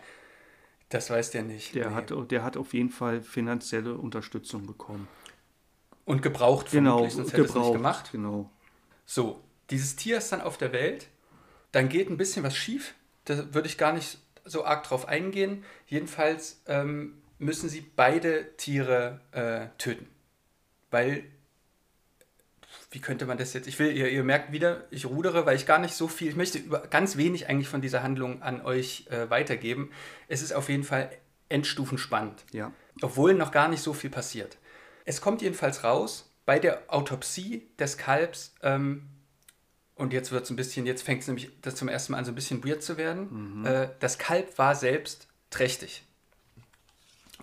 [0.89, 1.75] das weiß der nicht.
[1.75, 1.95] der, Nee.
[1.95, 5.07] hat, der hat auf jeden Fall finanzielle Unterstützung bekommen.
[6.05, 7.73] Und gebraucht Genau, sonst hätte er es nicht gebraucht.
[7.75, 8.13] gemacht.
[8.13, 8.51] Genau.
[9.05, 11.09] So, dieses Tier ist dann auf der Welt.
[11.73, 12.95] Dann geht ein bisschen was schief.
[13.27, 15.65] Da würde ich gar nicht so arg drauf eingehen.
[15.87, 20.07] Jedenfalls ähm, müssen sie beide Tiere äh, töten.
[20.91, 21.25] Weil,
[22.91, 23.69] wie könnte man das jetzt?
[23.69, 26.37] Ich will, ihr, ihr merkt wieder, ich rudere, weil ich gar nicht so viel, ich
[26.37, 29.91] möchte über ganz wenig eigentlich von dieser Handlung an euch äh, weitergeben.
[30.29, 31.11] Es ist auf jeden Fall
[31.51, 32.73] endstufenspannend Ja.
[33.01, 34.59] obwohl noch gar nicht so viel passiert.
[35.05, 39.09] Es kommt jedenfalls raus, bei der Autopsie des Kalbs, ähm,
[39.95, 42.25] und jetzt wird es ein bisschen, jetzt fängt es nämlich das zum ersten Mal an,
[42.25, 43.65] so ein bisschen weird zu werden.
[43.67, 46.05] Äh, das Kalb war selbst trächtig.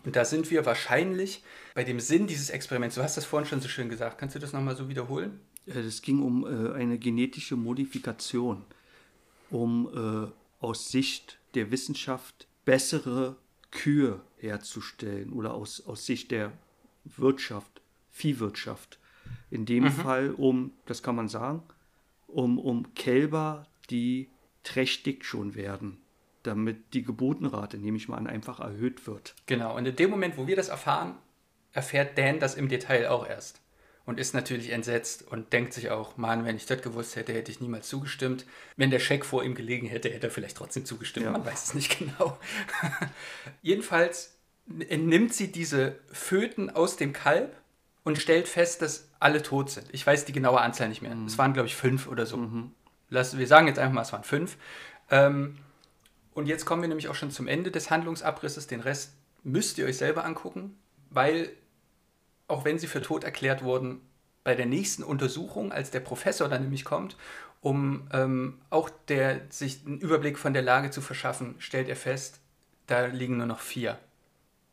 [0.05, 2.95] Und da sind wir wahrscheinlich bei dem Sinn dieses Experiments.
[2.95, 4.17] Du hast das vorhin schon so schön gesagt.
[4.17, 5.39] Kannst du das nochmal so wiederholen?
[5.65, 8.63] Es ging um äh, eine genetische Modifikation,
[9.49, 9.89] um
[10.31, 13.35] äh, aus Sicht der Wissenschaft bessere
[13.71, 16.51] Kühe herzustellen oder aus, aus Sicht der
[17.17, 18.99] Wirtschaft, Viehwirtschaft.
[19.49, 21.63] In dem Fall um, das kann man sagen,
[22.27, 24.29] um, um Kälber, die
[24.63, 25.97] trächtig schon werden,
[26.47, 29.35] damit die Geburtenrate, nehme ich mal an, einfach erhöht wird.
[29.45, 29.75] Genau.
[29.75, 31.15] Und in dem Moment, wo wir das erfahren,
[31.73, 33.61] erfährt Dan das im Detail auch erst.
[34.05, 37.51] Und ist natürlich entsetzt und denkt sich auch, Mann, wenn ich das gewusst hätte, hätte
[37.51, 38.45] ich niemals zugestimmt.
[38.77, 41.25] Wenn der Scheck vor ihm gelegen hätte, hätte er vielleicht trotzdem zugestimmt.
[41.25, 41.31] Ja.
[41.31, 42.37] Man weiß es nicht genau.
[43.63, 47.55] Jedenfalls nimmt sie diese Föten aus dem Kalb
[48.03, 49.87] und stellt fest, dass alle tot sind.
[49.91, 51.15] Ich weiß die genaue Anzahl nicht mehr.
[51.25, 52.39] Es waren, glaube ich, fünf oder so.
[53.09, 54.57] Lass, wir sagen jetzt einfach mal, es waren fünf.
[55.09, 55.57] Ähm,
[56.35, 58.67] und jetzt kommen wir nämlich auch schon zum Ende des Handlungsabrisses.
[58.67, 60.77] Den Rest müsst ihr euch selber angucken,
[61.09, 61.49] weil
[62.47, 64.01] auch wenn sie für tot erklärt wurden,
[64.43, 67.15] bei der nächsten Untersuchung, als der Professor dann nämlich kommt,
[67.61, 72.39] um ähm, auch der, sich einen Überblick von der Lage zu verschaffen, stellt er fest,
[72.85, 73.97] da liegen nur noch vier.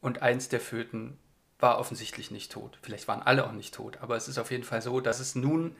[0.01, 1.17] Und eins der Föten
[1.61, 2.77] war offensichtlich nicht tot.
[2.83, 5.37] Vielleicht waren alle auch nicht tot, aber es ist auf jeden Fall so, dass es
[5.37, 5.77] nun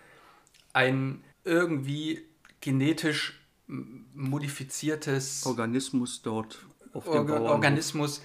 [0.73, 2.25] ein irgendwie
[2.61, 7.51] genetisch modifiziertes Organismus dort auf dem Orga Bauernhof.
[7.51, 8.23] Organismus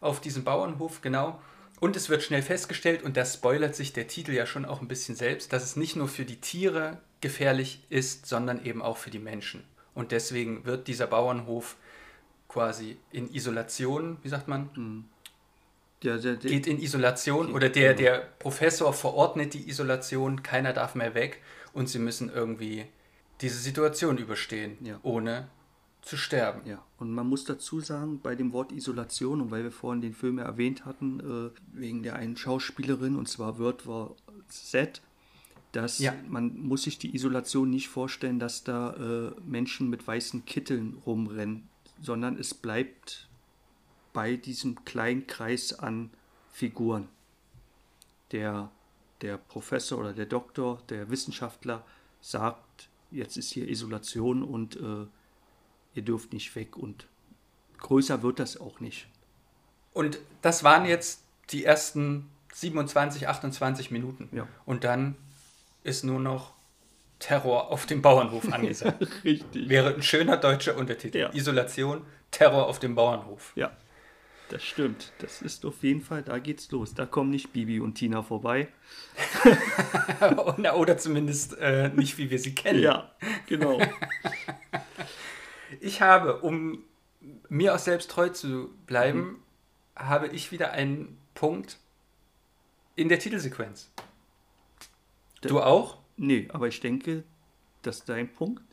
[0.00, 1.40] auf diesem Bauernhof, genau.
[1.80, 4.88] Und es wird schnell festgestellt, und das spoilert sich der Titel ja schon auch ein
[4.88, 9.10] bisschen selbst, dass es nicht nur für die Tiere gefährlich ist, sondern eben auch für
[9.10, 9.62] die Menschen.
[9.94, 11.76] Und deswegen wird dieser Bauernhof
[12.48, 14.70] quasi in Isolation, wie sagt man,
[16.02, 20.94] Der, der, der, geht in Isolation oder der, der Professor verordnet die Isolation, keiner darf
[20.94, 22.86] mehr weg und sie müssen irgendwie
[23.40, 24.98] diese Situation überstehen, Ja.
[25.02, 25.48] ohne
[26.02, 26.66] zu sterben.
[26.66, 30.14] Ja, und man muss dazu sagen, bei dem Wort Isolation, und weil wir vorhin den
[30.14, 34.14] Film ja erwähnt hatten, äh, wegen der einen Schauspielerin, und zwar Wörter
[34.48, 35.02] Z,
[35.72, 36.14] dass Ja.
[36.28, 41.68] man muss sich die Isolation nicht vorstellen, dass da äh, Menschen mit weißen Kitteln rumrennen,
[42.00, 43.28] sondern es bleibt
[44.12, 46.10] bei diesem kleinen Kreis an
[46.50, 47.08] Figuren.
[48.32, 48.70] Der,
[49.20, 51.84] der Professor oder der Doktor, der Wissenschaftler
[52.20, 52.62] sagt,
[53.10, 55.06] jetzt ist hier Isolation und äh,
[55.94, 57.06] ihr dürft nicht weg und
[57.78, 59.08] größer wird das auch nicht.
[59.92, 64.28] Und das waren jetzt die ersten 27, 28 Minuten.
[64.32, 64.46] Ja.
[64.64, 65.16] Und dann
[65.82, 66.52] ist nur noch
[67.18, 69.06] Terror auf dem Bauernhof angesagt.
[69.24, 69.68] Richtig.
[69.68, 71.18] Wäre ein schöner deutscher Untertitel.
[71.18, 71.34] Ja.
[71.34, 73.52] Isolation, Terror auf dem Bauernhof.
[73.56, 73.72] Ja,
[74.48, 75.12] das stimmt.
[75.18, 76.94] Das ist auf jeden Fall, da geht's los.
[76.94, 78.68] Da kommen nicht Bibi und Tina vorbei.
[80.74, 82.82] oder, zumindest äh, nicht, wie wir sie kennen.
[82.82, 83.12] Ja,
[83.46, 83.80] genau.
[85.80, 86.82] Ich habe, um
[87.50, 89.42] mir auch selbst treu zu bleiben,
[89.94, 91.78] habe ich wieder einen Punkt
[92.96, 93.90] in der Titelsequenz.
[95.42, 95.98] Du auch?
[96.16, 97.22] nee, aber ich denke,
[97.82, 98.64] dass dein Punkt,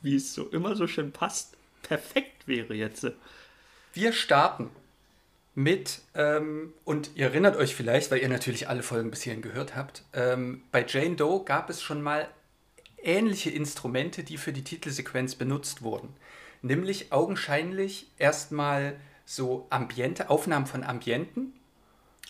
[0.00, 3.06] wie es so immer so schön passt, perfekt wäre jetzt.
[3.92, 4.70] Wir starten
[5.54, 9.76] mit, ähm, und ihr erinnert euch vielleicht, weil ihr natürlich alle Folgen bis hierhin gehört
[9.76, 12.28] habt, ähm, bei Jane Doe gab es schon mal
[13.02, 16.08] ähnliche Instrumente, die für die Titelsequenz benutzt wurden.
[16.62, 21.52] Nämlich augenscheinlich erstmal so Ambiente, Aufnahmen von Ambienten,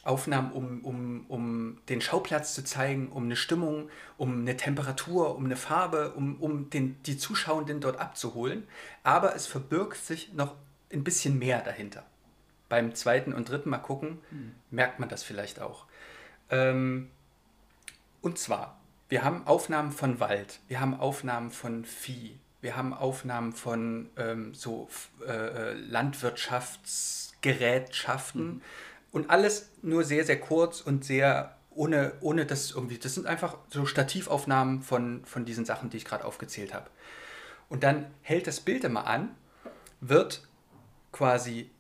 [0.03, 5.47] Aufnahmen, um, um, um den Schauplatz zu zeigen, um eine Stimmung, um eine Temperatur, um
[5.47, 8.65] eine Farbe, um, um den, die Zuschauenden dort abzuholen.
[9.03, 10.57] Aber es verbirgt sich noch
[10.93, 12.05] ein bisschen mehr dahinter.
[12.75, 14.19] Beim zweiten und dritten Mal gucken,
[14.71, 15.87] merkt man das vielleicht auch.
[16.51, 17.11] Ähm,
[18.21, 23.53] Und zwar, wir haben Aufnahmen von Wald, wir haben Aufnahmen von Vieh, wir haben Aufnahmen
[23.53, 24.89] von ähm, so
[25.29, 28.63] äh, Landwirtschaftsgerätschaften mhm.
[29.13, 32.99] und alles nur sehr, sehr kurz und sehr ohne, ohne das irgendwie.
[32.99, 36.89] Das sind einfach so Stativaufnahmen von, von diesen Sachen, die ich gerade aufgezählt habe.
[37.69, 39.35] Und dann hält das Bild immer an,
[40.01, 40.47] wird
[41.13, 41.71] quasi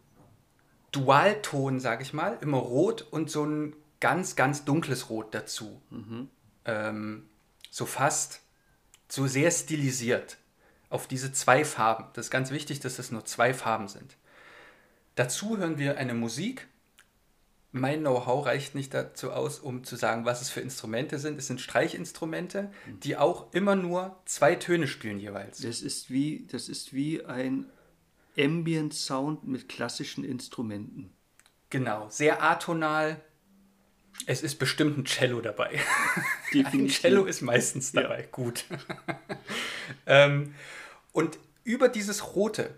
[0.95, 5.81] Dualton, sage ich mal, immer rot und so ein ganz, ganz dunkles Rot dazu.
[5.91, 6.29] Mhm.
[6.65, 7.29] Ähm,
[7.71, 8.41] so fast,
[9.09, 10.37] so sehr stilisiert
[10.91, 12.07] auf diese zwei Farben.
[12.13, 14.17] Das ist ganz wichtig, dass das nur zwei Farben sind.
[15.17, 16.69] Dazu hören wir eine Musik.
[17.73, 21.39] Mein Know-how reicht nicht dazu aus, um zu sagen, was es für Instrumente sind.
[21.39, 22.71] Es sind Streichinstrumente,
[23.03, 25.61] die auch immer nur zwei Töne spielen jeweils.
[25.61, 27.67] Das ist wie, das ist wie ein
[28.39, 31.13] Ambient Sound mit klassischen Instrumenten.
[31.71, 33.21] Genau, sehr atonal.
[34.27, 35.81] Es ist bestimmt ein Cello dabei.
[36.53, 38.21] ein Cello ist meistens dabei.
[38.21, 38.27] Ja.
[38.31, 38.65] Gut.
[40.07, 40.55] ähm,
[41.13, 42.75] und über dieses Rote,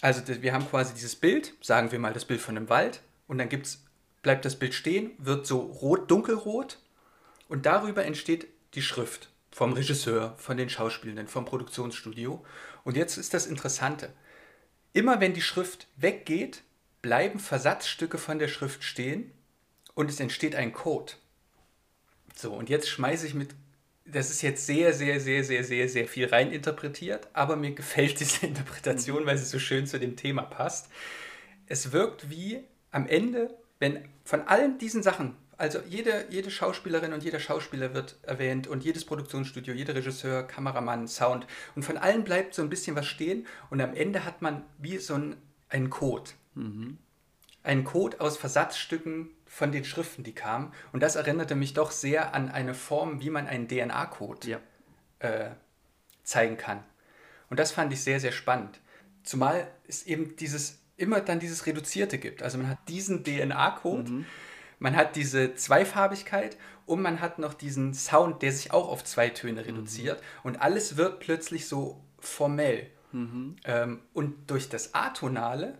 [0.00, 3.38] also wir haben quasi dieses Bild, sagen wir mal das Bild von einem Wald, und
[3.38, 3.84] dann gibt's,
[4.22, 6.78] bleibt das Bild stehen, wird so rot, dunkelrot,
[7.48, 12.44] und darüber entsteht die Schrift vom Regisseur, von den Schauspielenden, vom Produktionsstudio.
[12.84, 14.12] Und jetzt ist das Interessante.
[14.98, 16.64] Immer wenn die Schrift weggeht,
[17.02, 19.30] bleiben Versatzstücke von der Schrift stehen
[19.94, 21.12] und es entsteht ein Code.
[22.34, 23.50] So, und jetzt schmeiße ich mit,
[24.04, 28.18] das ist jetzt sehr, sehr, sehr, sehr, sehr, sehr viel rein interpretiert, aber mir gefällt
[28.18, 30.88] diese Interpretation, weil sie so schön zu dem Thema passt.
[31.68, 37.24] Es wirkt wie am Ende, wenn von allen diesen Sachen, also jede, jede Schauspielerin und
[37.24, 41.48] jeder Schauspieler wird erwähnt und jedes Produktionsstudio, jeder Regisseur, Kameramann, Sound.
[41.74, 44.98] Und von allen bleibt so ein bisschen was stehen und am Ende hat man wie
[44.98, 45.36] so ein,
[45.68, 46.30] einen Code.
[46.54, 46.98] Mhm.
[47.64, 50.72] Ein Code aus Versatzstücken von den Schriften, die kamen.
[50.92, 54.60] Und das erinnerte mich doch sehr an eine Form, wie man einen DNA-Code ja.
[55.18, 55.50] äh,
[56.22, 56.84] zeigen kann.
[57.50, 58.78] Und das fand ich sehr, sehr spannend.
[59.24, 62.44] Zumal es eben dieses immer dann dieses Reduzierte gibt.
[62.44, 64.08] Also man hat diesen DNA-Code.
[64.08, 64.26] Mhm
[64.78, 69.28] man hat diese Zweifarbigkeit und man hat noch diesen Sound, der sich auch auf zwei
[69.28, 70.20] Töne reduziert.
[70.20, 70.24] Mhm.
[70.44, 72.90] Und alles wird plötzlich so formell.
[73.12, 73.56] Mhm.
[73.64, 75.78] Ähm, und durch das Atonale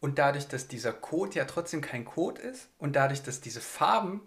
[0.00, 4.20] und dadurch, dass dieser Code ja trotzdem kein Code ist und dadurch, dass diese Farben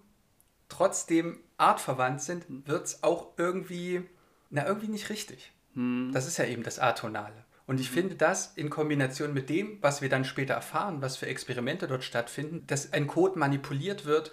[0.69, 2.67] trotzdem artverwandt sind, mhm.
[2.67, 4.03] wird es auch irgendwie,
[4.49, 5.51] na, irgendwie nicht richtig.
[5.73, 6.11] Mhm.
[6.13, 7.45] Das ist ja eben das Atonale.
[7.67, 11.27] Und ich finde das in Kombination mit dem, was wir dann später erfahren, was für
[11.27, 14.31] Experimente dort stattfinden, dass ein Code manipuliert wird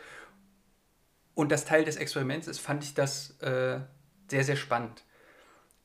[1.35, 3.81] und das Teil des Experiments ist, fand ich das äh,
[4.29, 5.03] sehr, sehr spannend.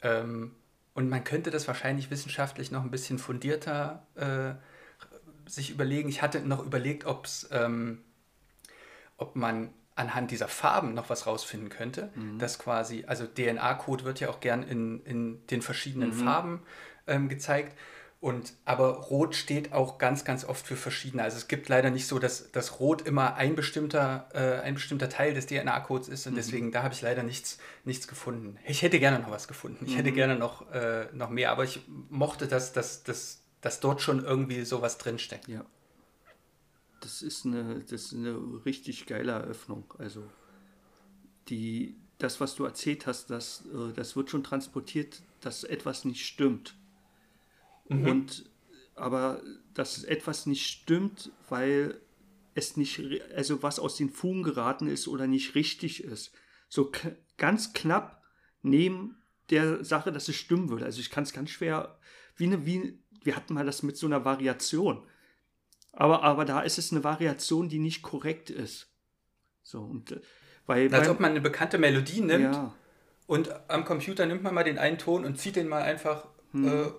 [0.04, 0.56] Ähm,
[0.94, 6.08] und man könnte das wahrscheinlich wissenschaftlich noch ein bisschen fundierter äh, sich überlegen.
[6.08, 7.06] Ich hatte noch überlegt,
[7.52, 8.04] ähm,
[9.18, 12.12] ob man anhand dieser Farben noch was rausfinden könnte.
[12.16, 12.38] Mhm.
[12.38, 16.24] Das quasi, also DNA-Code wird ja auch gern in, in den verschiedenen mhm.
[16.24, 16.62] Farben
[17.10, 17.78] ähm, gezeigt.
[18.22, 21.24] Und, aber Rot steht auch ganz, ganz oft für verschiedene.
[21.24, 25.08] Also es gibt leider nicht so, dass, dass Rot immer ein bestimmter, äh, ein bestimmter
[25.08, 26.38] Teil des DNA-Codes ist und mhm.
[26.38, 28.58] deswegen da habe ich leider nichts, nichts gefunden.
[28.68, 29.86] Ich hätte gerne noch was gefunden.
[29.86, 29.98] Ich mhm.
[29.98, 34.26] hätte gerne noch, äh, noch mehr, aber ich mochte, dass, dass, dass, dass dort schon
[34.26, 35.48] irgendwie sowas drinsteckt.
[35.48, 35.64] Ja.
[37.00, 39.94] Das ist eine, das ist eine richtig geile Eröffnung.
[39.98, 40.24] Also
[41.48, 46.26] die, das, was du erzählt hast, das, äh, das wird schon transportiert, dass etwas nicht
[46.26, 46.76] stimmt.
[47.90, 48.08] Mhm.
[48.08, 48.50] Und
[48.96, 49.42] aber
[49.74, 52.02] dass etwas nicht stimmt, weil
[52.54, 53.02] es nicht,
[53.36, 56.32] also was aus den Fugen geraten ist oder nicht richtig ist.
[56.68, 56.92] So
[57.38, 58.22] ganz knapp
[58.62, 59.18] neben
[59.50, 60.86] der Sache, dass es stimmen würde.
[60.86, 61.98] Also ich kann es ganz schwer,
[62.36, 65.04] wie eine, wie, wir hatten mal das mit so einer Variation.
[65.92, 68.92] Aber, aber da ist es eine Variation, die nicht korrekt ist.
[69.64, 70.22] So, und, äh,
[70.66, 72.76] weil, Als ob man eine bekannte Melodie nimmt ja.
[73.26, 76.68] und am Computer nimmt man mal den einen Ton und zieht den mal einfach hm.
[76.68, 76.92] äh,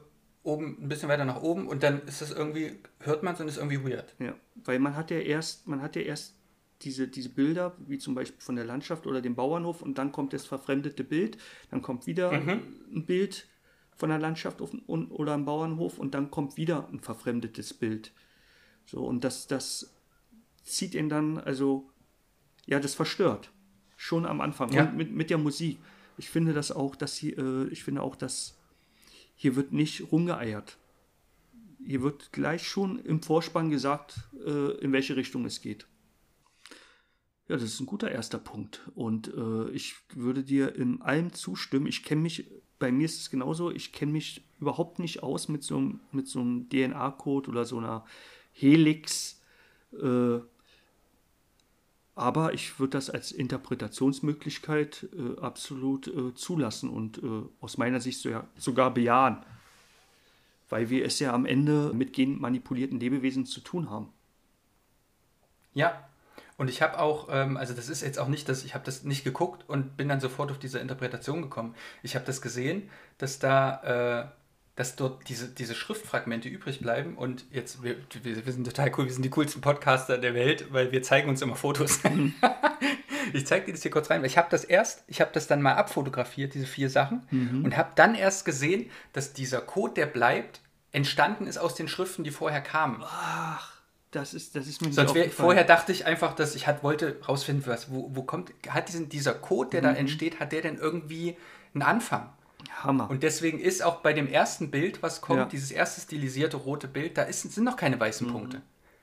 [0.42, 3.48] oben, ein bisschen weiter nach oben und dann ist das irgendwie, hört man es und
[3.48, 4.14] ist irgendwie weird.
[4.18, 6.35] Ja, weil man hat ja erst, man hat ja erst
[6.83, 10.33] diese, diese Bilder, wie zum Beispiel von der Landschaft oder dem Bauernhof und dann kommt
[10.33, 11.37] das verfremdete Bild,
[11.70, 12.62] dann kommt wieder mhm.
[12.94, 13.46] ein Bild
[13.96, 18.12] von der Landschaft oder am Bauernhof und dann kommt wieder ein verfremdetes Bild.
[18.87, 19.94] So, und das, das
[20.64, 21.90] zieht ihn dann, also,
[22.66, 23.53] ja, das verstört.
[23.96, 24.72] Schon am Anfang.
[24.72, 24.85] Ja.
[24.85, 25.79] Und mit, mit der Musik.
[26.16, 28.59] Ich finde das auch, dass sie, äh, ich finde auch, dass
[29.40, 30.76] hier wird nicht rumgeeiert.
[31.83, 35.87] Hier wird gleich schon im Vorspann gesagt, äh, in welche Richtung es geht.
[37.48, 38.83] Ja, das ist ein guter erster Punkt.
[38.94, 41.87] Und äh, ich würde dir in allem zustimmen.
[41.87, 45.62] Ich kenne mich, bei mir ist es genauso, ich kenne mich überhaupt nicht aus mit
[45.62, 48.05] so, mit so einem DNA-Code oder so einer
[48.53, 49.40] Helix.
[49.94, 50.40] Äh,
[52.20, 58.20] Aber ich würde das als Interpretationsmöglichkeit äh, absolut äh, zulassen und äh, aus meiner Sicht
[58.20, 59.38] so, sogar bejahen.
[60.68, 64.12] Weil wir es ja am Ende mit genmanipulierten Lebewesen zu tun haben.
[65.72, 66.11] Ja,
[66.59, 69.02] und ich habe auch, ähm, also das ist jetzt auch nicht, dass ich habe das
[69.02, 71.74] nicht geguckt und bin dann sofort auf diese Interpretation gekommen.
[72.02, 74.39] Ich habe das gesehen, dass da, äh,
[74.76, 79.12] dass dort diese, diese Schriftfragmente übrig bleiben und jetzt, wir, wir, sind total cool, wir
[79.12, 82.00] sind die coolsten Podcaster der Welt, weil wir zeigen uns immer Fotos.
[83.33, 85.46] ich zeige dir das hier kurz rein, weil ich habe das erst, ich habe das
[85.46, 87.64] dann mal abfotografiert, diese vier Sachen, mhm.
[87.64, 90.61] und habe dann erst gesehen, dass dieser Code, der bleibt,
[90.92, 93.02] entstanden ist aus den Schriften, die vorher kamen.
[93.04, 93.80] Ach.
[94.12, 97.20] Das ist, das ist mir Sonst wär, vorher dachte ich einfach, dass ich hat, wollte
[97.28, 99.85] rausfinden, was, wo, wo kommt, hat diesen, dieser Code, der mhm.
[99.85, 101.37] da entsteht, hat der denn irgendwie
[101.74, 102.33] einen Anfang?
[102.70, 103.11] Hammer.
[103.11, 105.44] Und deswegen ist auch bei dem ersten Bild, was kommt, ja.
[105.46, 108.33] dieses erste stilisierte rote Bild, da ist, sind noch keine weißen mhm.
[108.33, 108.62] Punkte.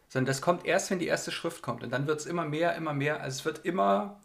[0.10, 1.84] Sondern das kommt erst, wenn die erste Schrift kommt.
[1.84, 3.21] Und dann wird es immer mehr, immer mehr.
[3.21, 4.21] Also es wird immer,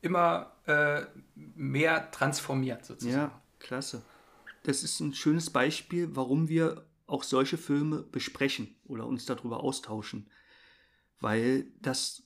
[0.00, 1.02] immer äh,
[1.34, 3.16] mehr transformiert sozusagen.
[3.16, 4.02] Ja, klasse.
[4.62, 10.30] Das ist ein schönes Beispiel, warum wir auch solche Filme besprechen oder uns darüber austauschen,
[11.20, 12.22] weil das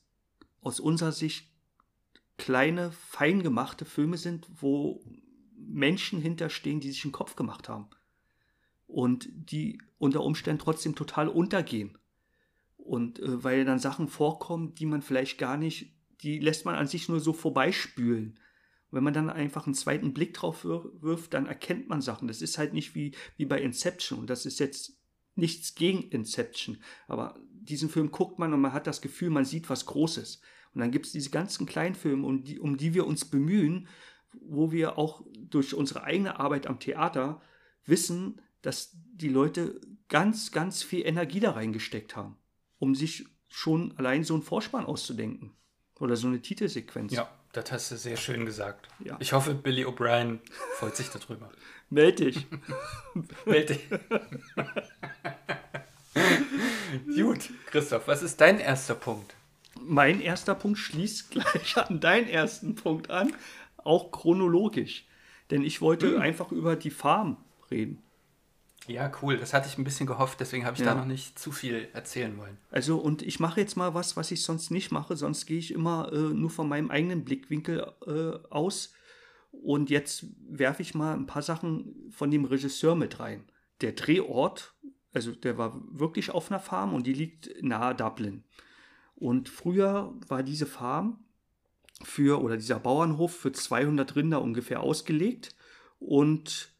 [0.60, 1.50] aus unserer Sicht
[2.38, 5.02] kleine, fein gemachte Filme sind, wo
[5.66, 7.88] Menschen hinterstehen, die sich einen Kopf gemacht haben
[8.86, 11.98] und die unter Umständen trotzdem total untergehen.
[12.76, 16.86] Und äh, weil dann Sachen vorkommen, die man vielleicht gar nicht, die lässt man an
[16.86, 18.38] sich nur so vorbeispülen
[18.90, 22.28] wenn man dann einfach einen zweiten Blick drauf wirft, dann erkennt man Sachen.
[22.28, 24.20] Das ist halt nicht wie, wie bei Inception.
[24.20, 24.98] Und das ist jetzt
[25.34, 26.78] nichts gegen Inception.
[27.08, 30.40] Aber diesen Film guckt man und man hat das Gefühl, man sieht was Großes.
[30.72, 33.88] Und dann gibt es diese ganzen Kleinfilme, um die, um die wir uns bemühen,
[34.32, 37.40] wo wir auch durch unsere eigene Arbeit am Theater
[37.84, 42.36] wissen, dass die Leute ganz, ganz viel Energie da reingesteckt haben,
[42.78, 45.56] um sich schon allein so einen Vorspann auszudenken.
[45.98, 47.12] Oder so eine Titelsequenz.
[47.12, 47.30] Ja.
[47.56, 48.86] Das hast du sehr schön gesagt.
[49.02, 49.16] Ja.
[49.18, 50.40] Ich hoffe, Billy O'Brien
[50.74, 51.50] freut sich darüber.
[51.88, 52.46] Meld dich.
[53.46, 53.88] Meld dich.
[57.16, 59.34] Gut, Christoph, was ist dein erster Punkt?
[59.80, 63.32] Mein erster Punkt schließt gleich an deinen ersten Punkt an,
[63.86, 65.06] auch chronologisch.
[65.50, 66.20] Denn ich wollte hm.
[66.20, 67.36] einfach über die Farm
[67.70, 68.02] reden.
[68.88, 69.36] Ja, cool.
[69.36, 70.86] Das hatte ich ein bisschen gehofft, deswegen habe ich ja.
[70.86, 72.56] da noch nicht zu viel erzählen wollen.
[72.70, 75.16] Also, und ich mache jetzt mal was, was ich sonst nicht mache.
[75.16, 78.92] Sonst gehe ich immer äh, nur von meinem eigenen Blickwinkel äh, aus.
[79.50, 83.44] Und jetzt werfe ich mal ein paar Sachen von dem Regisseur mit rein.
[83.80, 84.74] Der Drehort,
[85.12, 88.44] also der war wirklich auf einer Farm und die liegt nahe Dublin.
[89.16, 91.24] Und früher war diese Farm
[92.02, 95.54] für, oder dieser Bauernhof für 200 Rinder ungefähr ausgelegt.
[95.98, 96.70] Und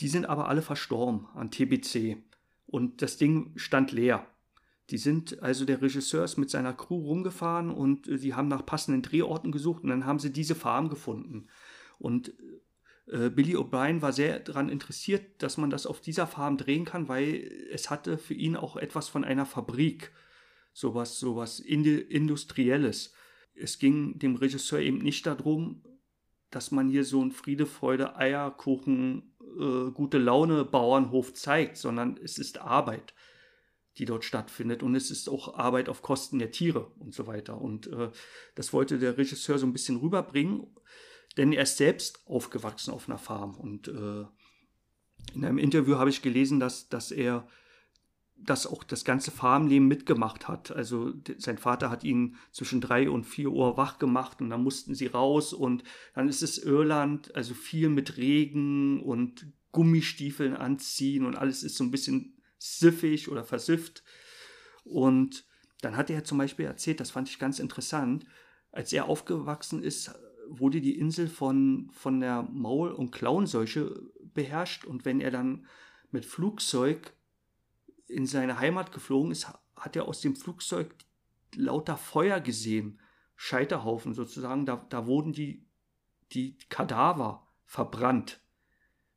[0.00, 2.18] die sind aber alle verstorben an TBC.
[2.66, 4.26] Und das Ding stand leer.
[4.90, 8.66] Die sind, also der Regisseur ist mit seiner Crew rumgefahren und äh, die haben nach
[8.66, 11.46] passenden Drehorten gesucht und dann haben sie diese Farm gefunden.
[11.98, 12.34] Und
[13.06, 17.08] äh, Billy O'Brien war sehr daran interessiert, dass man das auf dieser Farm drehen kann,
[17.08, 20.12] weil es hatte für ihn auch etwas von einer Fabrik.
[20.74, 23.12] Sowas, sowas Industrielles.
[23.54, 25.82] Es ging dem Regisseur eben nicht darum,
[26.50, 32.38] dass man hier so ein Friede, Freude, Eierkuchen, äh, gute Laune Bauernhof zeigt, sondern es
[32.38, 33.14] ist Arbeit,
[33.98, 37.60] die dort stattfindet und es ist auch Arbeit auf Kosten der Tiere und so weiter.
[37.60, 38.10] Und äh,
[38.54, 40.66] das wollte der Regisseur so ein bisschen rüberbringen,
[41.36, 44.24] denn er ist selbst aufgewachsen auf einer Farm und äh,
[45.34, 47.46] in einem Interview habe ich gelesen, dass, dass er
[48.44, 50.70] das auch das ganze Farmleben mitgemacht hat.
[50.70, 54.94] Also sein Vater hat ihn zwischen drei und vier Uhr wach gemacht und dann mussten
[54.94, 61.36] sie raus und dann ist es Irland, also viel mit Regen und Gummistiefeln anziehen und
[61.36, 64.02] alles ist so ein bisschen siffig oder versifft.
[64.84, 65.44] Und
[65.80, 68.26] dann hat er zum Beispiel erzählt, das fand ich ganz interessant,
[68.70, 70.14] als er aufgewachsen ist,
[70.48, 74.02] wurde die Insel von, von der Maul- und Klauenseuche
[74.34, 75.66] beherrscht und wenn er dann
[76.10, 77.14] mit Flugzeug
[78.12, 80.94] in seine Heimat geflogen ist, hat er aus dem Flugzeug
[81.56, 83.00] lauter Feuer gesehen.
[83.34, 84.66] Scheiterhaufen sozusagen.
[84.66, 85.66] Da, da wurden die,
[86.32, 88.40] die Kadaver verbrannt.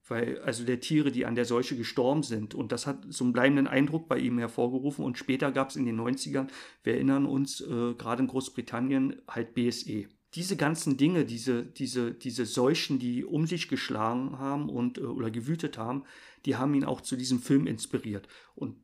[0.08, 2.54] Weil, also der Tiere, die an der Seuche gestorben sind.
[2.54, 5.04] Und das hat so einen bleibenden Eindruck bei ihm hervorgerufen.
[5.04, 6.48] Und später gab es in den 90ern,
[6.84, 10.08] wir erinnern uns, äh, gerade in Großbritannien, halt BSE.
[10.36, 15.32] Diese ganzen Dinge, diese, diese, diese Seuchen, die um sich geschlagen haben und äh, oder
[15.32, 16.04] gewütet haben,
[16.46, 18.28] die haben ihn auch zu diesem Film inspiriert.
[18.54, 18.76] Und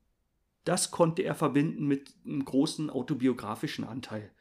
[0.64, 4.32] das konnte er verbinden mit einem großen autobiografischen Anteil.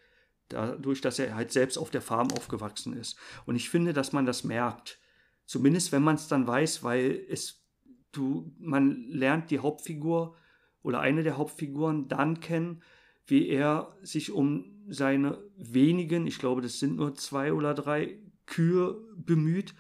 [0.49, 3.16] Dadurch, dass er halt selbst auf der Farm aufgewachsen ist.
[3.47, 4.99] Und ich finde, dass man das merkt.
[5.47, 7.64] Zumindest wenn man es dann weiß, weil es,
[8.12, 10.37] du, man lernt die Hauptfigur
[10.83, 12.83] oder eine der Hauptfiguren dann kennen,
[13.27, 19.01] wie er sich um seine wenigen, ich glaube, das sind nur zwei oder drei Kühe
[19.16, 19.75] bemüht.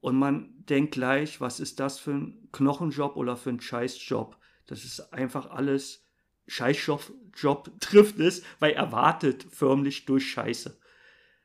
[0.00, 4.36] Und man denkt gleich, was ist das für ein Knochenjob oder für ein Scheißjob?
[4.66, 6.06] Das ist einfach alles
[6.48, 10.78] Scheißjob Job trifft es, weil er wartet förmlich durch Scheiße.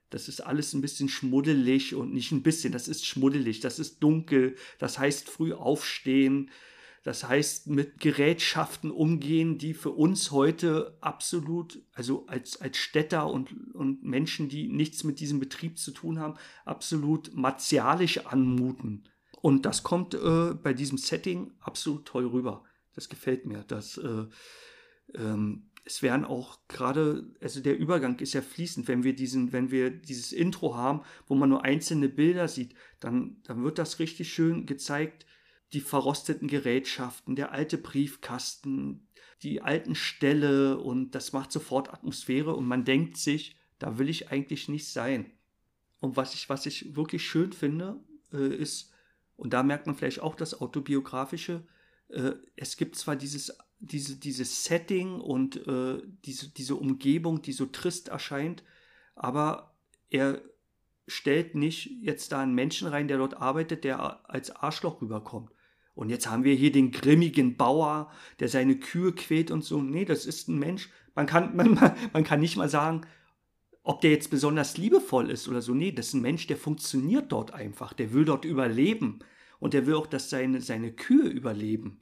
[0.09, 3.99] Das ist alles ein bisschen schmuddelig und nicht ein bisschen, das ist schmuddelig, das ist
[4.03, 6.51] dunkel, das heißt früh aufstehen,
[7.03, 13.74] das heißt mit Gerätschaften umgehen, die für uns heute absolut, also als, als Städter und,
[13.74, 19.07] und Menschen, die nichts mit diesem Betrieb zu tun haben, absolut martialisch anmuten.
[19.41, 22.63] Und das kommt äh, bei diesem Setting absolut toll rüber.
[22.94, 23.64] Das gefällt mir.
[23.68, 24.26] Das, äh,
[25.16, 29.72] ähm, es werden auch gerade, also der Übergang ist ja fließend, wenn wir diesen, wenn
[29.72, 34.32] wir dieses Intro haben, wo man nur einzelne Bilder sieht, dann, dann wird das richtig
[34.32, 35.26] schön gezeigt,
[35.74, 39.08] die verrosteten Gerätschaften, der alte Briefkasten,
[39.42, 44.30] die alten Ställe und das macht sofort Atmosphäre und man denkt sich, da will ich
[44.30, 45.32] eigentlich nicht sein.
[46.00, 48.92] Und was ich, was ich wirklich schön finde, äh, ist,
[49.36, 51.66] und da merkt man vielleicht auch das Autobiografische,
[52.12, 57.66] äh, es gibt zwar dieses diese, dieses Setting und äh, diese, diese Umgebung, die so
[57.66, 58.64] trist erscheint,
[59.16, 59.74] aber
[60.09, 60.41] er
[61.07, 65.49] stellt nicht jetzt da einen Menschen rein, der dort arbeitet, der als Arschloch rüberkommt.
[65.95, 69.82] Und jetzt haben wir hier den grimmigen Bauer, der seine Kühe quält und so.
[69.82, 70.89] Nee, das ist ein Mensch.
[71.16, 71.78] Man kann, man,
[72.14, 73.01] man kann nicht mal sagen,
[73.84, 75.74] ob der jetzt besonders liebevoll ist oder so.
[75.74, 77.93] Nee, das ist ein Mensch, der funktioniert dort einfach.
[77.93, 79.20] Der will dort überleben.
[79.62, 82.01] Und der will auch, dass seine, seine Kühe überleben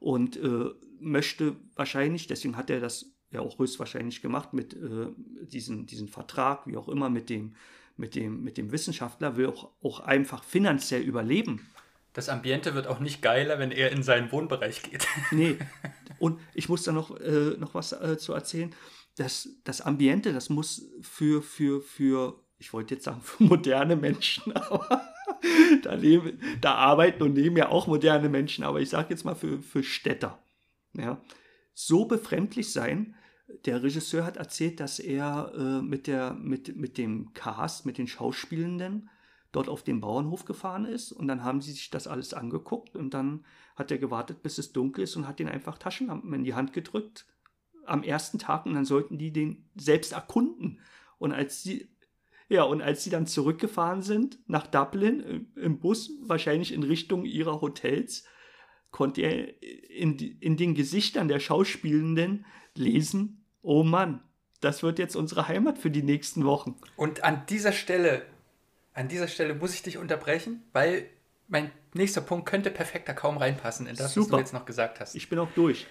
[0.00, 5.08] und äh, möchte wahrscheinlich, deswegen hat er das ja auch höchstwahrscheinlich gemacht mit äh,
[5.42, 7.56] diesem, diesen Vertrag, wie auch immer, mit dem,
[7.96, 11.68] mit dem, mit dem Wissenschaftler, will auch, auch einfach finanziell überleben.
[12.14, 15.06] Das Ambiente wird auch nicht geiler, wenn er in seinen Wohnbereich geht.
[15.30, 15.58] nee.
[16.18, 18.74] Und ich muss da noch, äh, noch was äh, zu erzählen.
[19.16, 24.52] Das, das Ambiente, das muss für, für, für, ich wollte jetzt sagen, für moderne Menschen,
[24.56, 25.13] aber
[25.82, 29.34] da, leben, da arbeiten und leben ja auch moderne Menschen, aber ich sage jetzt mal
[29.34, 30.42] für, für Städter.
[30.92, 31.20] Ja,
[31.72, 33.14] so befremdlich sein.
[33.66, 38.06] Der Regisseur hat erzählt, dass er äh, mit, der, mit, mit dem Cast, mit den
[38.06, 39.10] Schauspielenden
[39.52, 43.14] dort auf den Bauernhof gefahren ist und dann haben sie sich das alles angeguckt und
[43.14, 43.44] dann
[43.76, 46.72] hat er gewartet, bis es dunkel ist und hat ihnen einfach Taschenlampen in die Hand
[46.72, 47.26] gedrückt
[47.86, 50.80] am ersten Tag und dann sollten die den selbst erkunden.
[51.18, 51.88] Und als sie
[52.48, 57.24] ja, und als sie dann zurückgefahren sind nach Dublin äh, im Bus, wahrscheinlich in Richtung
[57.24, 58.24] ihrer Hotels,
[58.90, 64.22] konnte er in, in den Gesichtern der Schauspielenden lesen, oh Mann,
[64.60, 66.76] das wird jetzt unsere Heimat für die nächsten Wochen.
[66.96, 68.22] Und an dieser Stelle,
[68.92, 71.06] an dieser Stelle muss ich dich unterbrechen, weil
[71.48, 74.24] mein nächster Punkt könnte perfekter kaum reinpassen in das, Super.
[74.24, 75.14] was du jetzt noch gesagt hast.
[75.14, 75.86] Ich bin auch durch.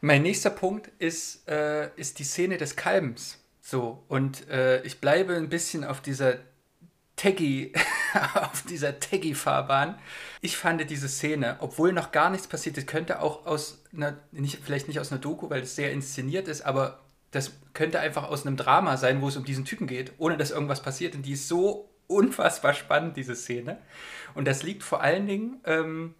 [0.00, 3.38] Mein nächster Punkt ist, äh, ist die Szene des Kalbens.
[3.60, 6.36] So, und äh, ich bleibe ein bisschen auf dieser
[7.16, 7.72] Teggy,
[8.34, 9.98] auf dieser Teggy-Fahrbahn.
[10.40, 14.58] Ich fand diese Szene, obwohl noch gar nichts passiert ist, könnte auch aus einer, nicht,
[14.64, 17.00] vielleicht nicht aus einer Doku, weil es sehr inszeniert ist, aber
[17.30, 20.50] das könnte einfach aus einem Drama sein, wo es um diesen Typen geht, ohne dass
[20.50, 21.14] irgendwas passiert.
[21.14, 23.78] Und die ist so unfassbar spannend, diese Szene.
[24.34, 26.14] Und das liegt vor allen Dingen ähm,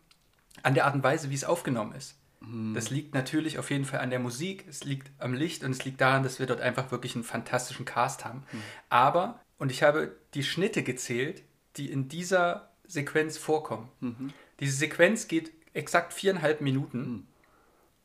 [0.62, 2.19] an der Art und Weise, wie es aufgenommen ist.
[2.40, 2.74] Mhm.
[2.74, 5.84] Das liegt natürlich auf jeden Fall an der Musik, es liegt am Licht und es
[5.84, 8.44] liegt daran, dass wir dort einfach wirklich einen fantastischen Cast haben.
[8.52, 8.62] Mhm.
[8.88, 11.42] Aber, und ich habe die Schnitte gezählt,
[11.76, 13.88] die in dieser Sequenz vorkommen.
[14.00, 14.32] Mhm.
[14.58, 17.26] Diese Sequenz geht exakt viereinhalb Minuten mhm.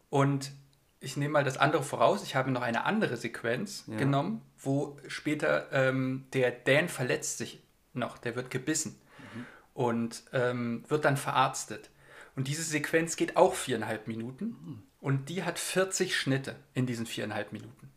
[0.10, 0.52] und
[1.00, 2.24] ich nehme mal das andere voraus.
[2.24, 3.98] Ich habe noch eine andere Sequenz ja.
[3.98, 7.62] genommen, wo später ähm, der Dan verletzt sich
[7.94, 9.00] noch, der wird gebissen
[9.34, 9.46] mhm.
[9.74, 11.90] und ähm, wird dann verarztet.
[12.36, 17.54] Und diese Sequenz geht auch viereinhalb Minuten und die hat 40 Schnitte in diesen viereinhalb
[17.54, 17.92] Minuten.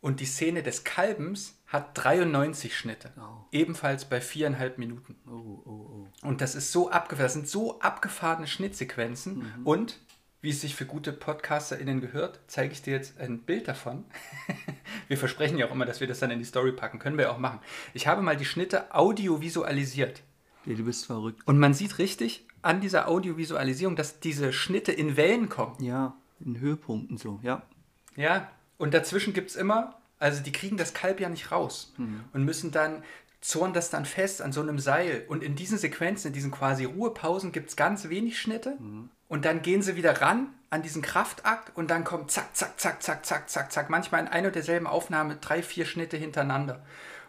[0.00, 3.44] Und die Szene des Kalbens hat 93 Schnitte, oh.
[3.52, 5.16] ebenfalls bei viereinhalb Minuten.
[5.26, 6.26] Oh, oh, oh.
[6.26, 9.66] und das ist so abgefahren, das sind so abgefahrene Schnittsequenzen mhm.
[9.66, 9.98] und
[10.42, 14.04] wie es sich für gute PodcasterInnen gehört, zeige ich dir jetzt ein Bild davon.
[15.08, 16.98] wir versprechen ja auch immer, dass wir das dann in die Story packen.
[16.98, 17.60] Können wir auch machen.
[17.92, 20.22] Ich habe mal die Schnitte audiovisualisiert.
[20.64, 21.46] Ja, du bist verrückt.
[21.46, 25.76] Und man sieht richtig, an dieser Audiovisualisierung, dass diese Schnitte in Wellen kommen.
[25.82, 27.62] Ja, in Höhepunkten so, ja.
[28.16, 32.24] Ja, und dazwischen gibt es immer, also die kriegen das Kalb ja nicht raus mhm.
[32.32, 33.02] und müssen dann,
[33.40, 35.24] zorn das dann fest an so einem Seil.
[35.28, 38.76] Und in diesen Sequenzen, in diesen quasi Ruhepausen gibt es ganz wenig Schnitte.
[38.78, 39.08] Mhm.
[39.28, 43.02] Und dann gehen sie wieder ran an diesen Kraftakt und dann kommt zack, zack, zack,
[43.02, 43.90] zack, zack, zack, zack.
[43.90, 46.82] Manchmal in einer und derselben Aufnahme drei, vier Schnitte hintereinander.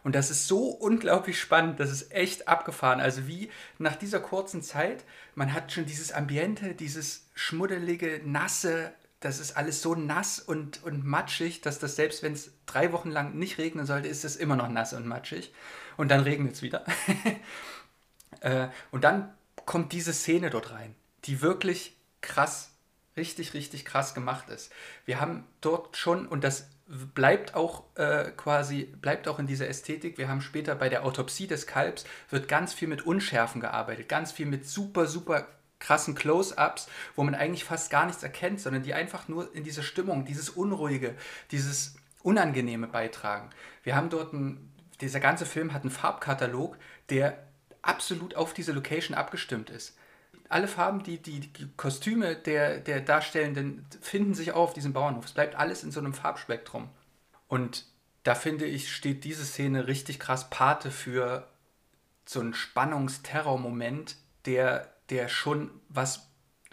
[0.03, 2.99] Und das ist so unglaublich spannend, das ist echt abgefahren.
[2.99, 5.03] Also wie nach dieser kurzen Zeit,
[5.35, 11.05] man hat schon dieses Ambiente, dieses schmuddelige, nasse, das ist alles so nass und, und
[11.05, 14.55] matschig, dass das selbst wenn es drei Wochen lang nicht regnen sollte, ist es immer
[14.55, 15.53] noch nass und matschig.
[15.95, 16.83] Und dann regnet es wieder.
[18.41, 19.31] äh, und dann
[19.65, 20.95] kommt diese Szene dort rein,
[21.25, 22.71] die wirklich krass,
[23.15, 24.71] richtig, richtig krass gemacht ist.
[25.05, 26.67] Wir haben dort schon, und das
[27.15, 30.17] bleibt auch äh, quasi, bleibt auch in dieser Ästhetik.
[30.17, 34.31] Wir haben später bei der Autopsie des Kalbs, wird ganz viel mit Unschärfen gearbeitet, ganz
[34.31, 35.47] viel mit super, super
[35.79, 39.83] krassen Close-ups, wo man eigentlich fast gar nichts erkennt, sondern die einfach nur in diese
[39.83, 41.15] Stimmung, dieses Unruhige,
[41.51, 43.49] dieses Unangenehme beitragen.
[43.83, 46.77] Wir haben dort ein, dieser ganze Film hat einen Farbkatalog,
[47.09, 47.47] der
[47.81, 49.97] absolut auf diese Location abgestimmt ist.
[50.51, 55.25] Alle Farben, die, die, die Kostüme der, der Darstellenden finden sich auch auf diesem Bauernhof.
[55.25, 56.89] Es bleibt alles in so einem Farbspektrum.
[57.47, 57.85] Und
[58.23, 61.47] da finde ich, steht diese Szene richtig krass Pate für
[62.25, 66.27] so einen Spannungsterror-Moment, der, der schon was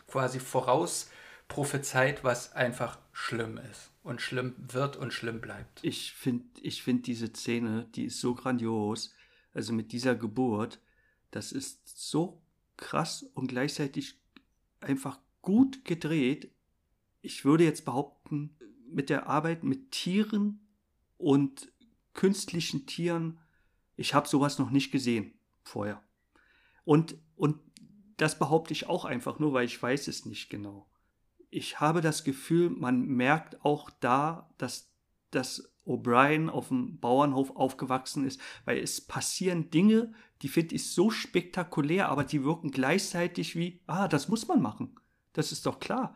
[0.09, 1.11] quasi voraus
[1.47, 5.79] prophezeit, was einfach schlimm ist und schlimm wird und schlimm bleibt.
[5.83, 9.14] Ich finde ich find diese Szene, die ist so grandios.
[9.55, 10.81] Also mit dieser Geburt,
[11.31, 12.43] das ist so
[12.79, 14.18] krass und gleichzeitig
[14.81, 16.51] einfach gut gedreht.
[17.20, 18.57] Ich würde jetzt behaupten,
[18.91, 20.66] mit der Arbeit mit Tieren
[21.18, 21.70] und
[22.14, 23.39] künstlichen Tieren,
[23.97, 26.03] ich habe sowas noch nicht gesehen vorher.
[26.85, 27.61] Und, und
[28.16, 30.89] das behaupte ich auch einfach nur, weil ich weiß es nicht genau.
[31.51, 34.91] Ich habe das Gefühl, man merkt auch da, dass,
[35.31, 40.12] dass O'Brien auf dem Bauernhof aufgewachsen ist, weil es passieren Dinge,
[40.43, 44.95] die finde ich so spektakulär, aber die wirken gleichzeitig wie, ah, das muss man machen.
[45.32, 46.14] Das ist doch klar.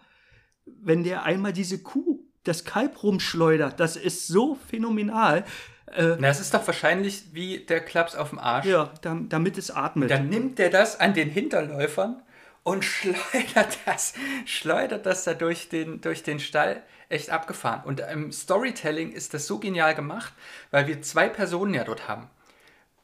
[0.64, 5.44] Wenn der einmal diese Kuh, das Kalb rumschleudert, das ist so phänomenal.
[5.86, 8.66] Äh, Na, es ist doch wahrscheinlich wie der Klaps auf dem Arsch.
[8.66, 10.10] Ja, damit es atmet.
[10.10, 12.22] Dann nimmt der das an den Hinterläufern
[12.62, 14.14] und schleudert das,
[14.46, 16.82] schleudert das da durch den, durch den Stall.
[17.08, 17.82] Echt abgefahren.
[17.84, 20.32] Und im Storytelling ist das so genial gemacht,
[20.70, 22.30] weil wir zwei Personen ja dort haben.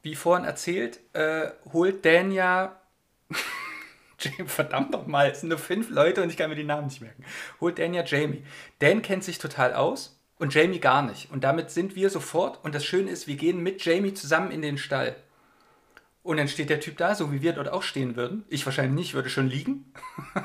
[0.00, 2.80] Wie vorhin erzählt, äh, holt Dan ja.
[4.46, 7.22] Verdammt nochmal, es sind nur fünf Leute und ich kann mir die Namen nicht merken.
[7.60, 8.42] Holt Dan ja Jamie.
[8.78, 11.30] Dan kennt sich total aus und Jamie gar nicht.
[11.30, 12.64] Und damit sind wir sofort.
[12.64, 15.16] Und das Schöne ist, wir gehen mit Jamie zusammen in den Stall.
[16.28, 18.44] Und dann steht der Typ da, so wie wir dort auch stehen würden.
[18.50, 19.90] Ich wahrscheinlich nicht, würde schon liegen.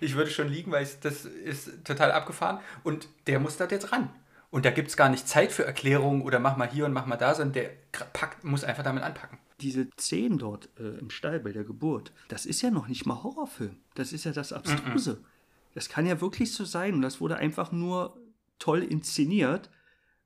[0.00, 2.60] ich würde schon liegen, weil ich, das ist total abgefahren.
[2.84, 4.08] Und der muss da jetzt ran.
[4.52, 7.06] Und da gibt es gar nicht Zeit für Erklärungen oder mach mal hier und mach
[7.06, 7.70] mal da, sondern der
[8.12, 9.38] packt, muss einfach damit anpacken.
[9.60, 13.24] Diese Szenen dort äh, im Stall bei der Geburt, das ist ja noch nicht mal
[13.24, 13.76] Horrorfilm.
[13.96, 15.14] Das ist ja das Abstruse.
[15.14, 15.74] Mm -mm.
[15.74, 16.94] Das kann ja wirklich so sein.
[16.94, 18.16] Und das wurde einfach nur
[18.60, 19.68] toll inszeniert.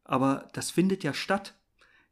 [0.04, 1.54] Aber das findet ja statt.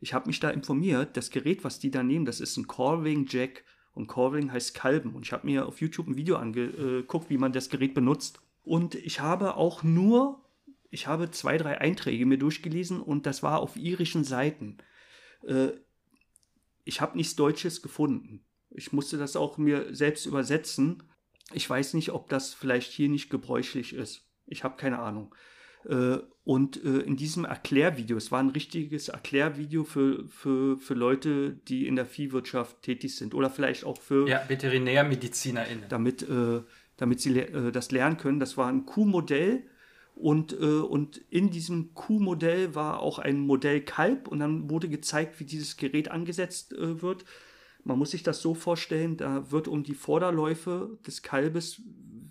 [0.03, 3.25] Ich habe mich da informiert, das Gerät, was die da nehmen, das ist ein Corving
[3.29, 3.63] Jack
[3.95, 5.15] und Corving heißt Kalben.
[5.15, 8.41] Und ich habe mir auf YouTube ein Video angeguckt, wie man das Gerät benutzt.
[8.65, 10.45] Und ich habe auch nur,
[10.91, 14.79] ich habe zwei, drei Einträge mir durchgelesen und das war auf irischen Seiten.
[15.47, 15.69] Äh,
[16.85, 18.45] ich habe nichts Deutsches gefunden.
[18.71, 21.05] Ich musste das auch mir selbst übersetzen.
[21.53, 24.27] Ich weiß nicht, ob das vielleicht hier nicht gebräuchlich ist.
[24.47, 25.33] Ich habe keine Ahnung.
[25.89, 31.53] Äh, und äh, in diesem Erklärvideo, es war ein richtiges Erklärvideo für, für, für Leute,
[31.69, 35.85] die in der Viehwirtschaft tätig sind oder vielleicht auch für ja, VeterinärmedizinerInnen.
[35.89, 36.63] Damit, äh,
[36.97, 38.39] damit sie das lernen können.
[38.39, 39.65] Das war ein Kuhmodell
[40.15, 45.45] und, und in diesem Kuhmodell war auch ein Modell Kalb und dann wurde gezeigt, wie
[45.45, 47.25] dieses Gerät angesetzt wird.
[47.83, 51.81] Man muss sich das so vorstellen, da wird um die Vorderläufe des Kalbes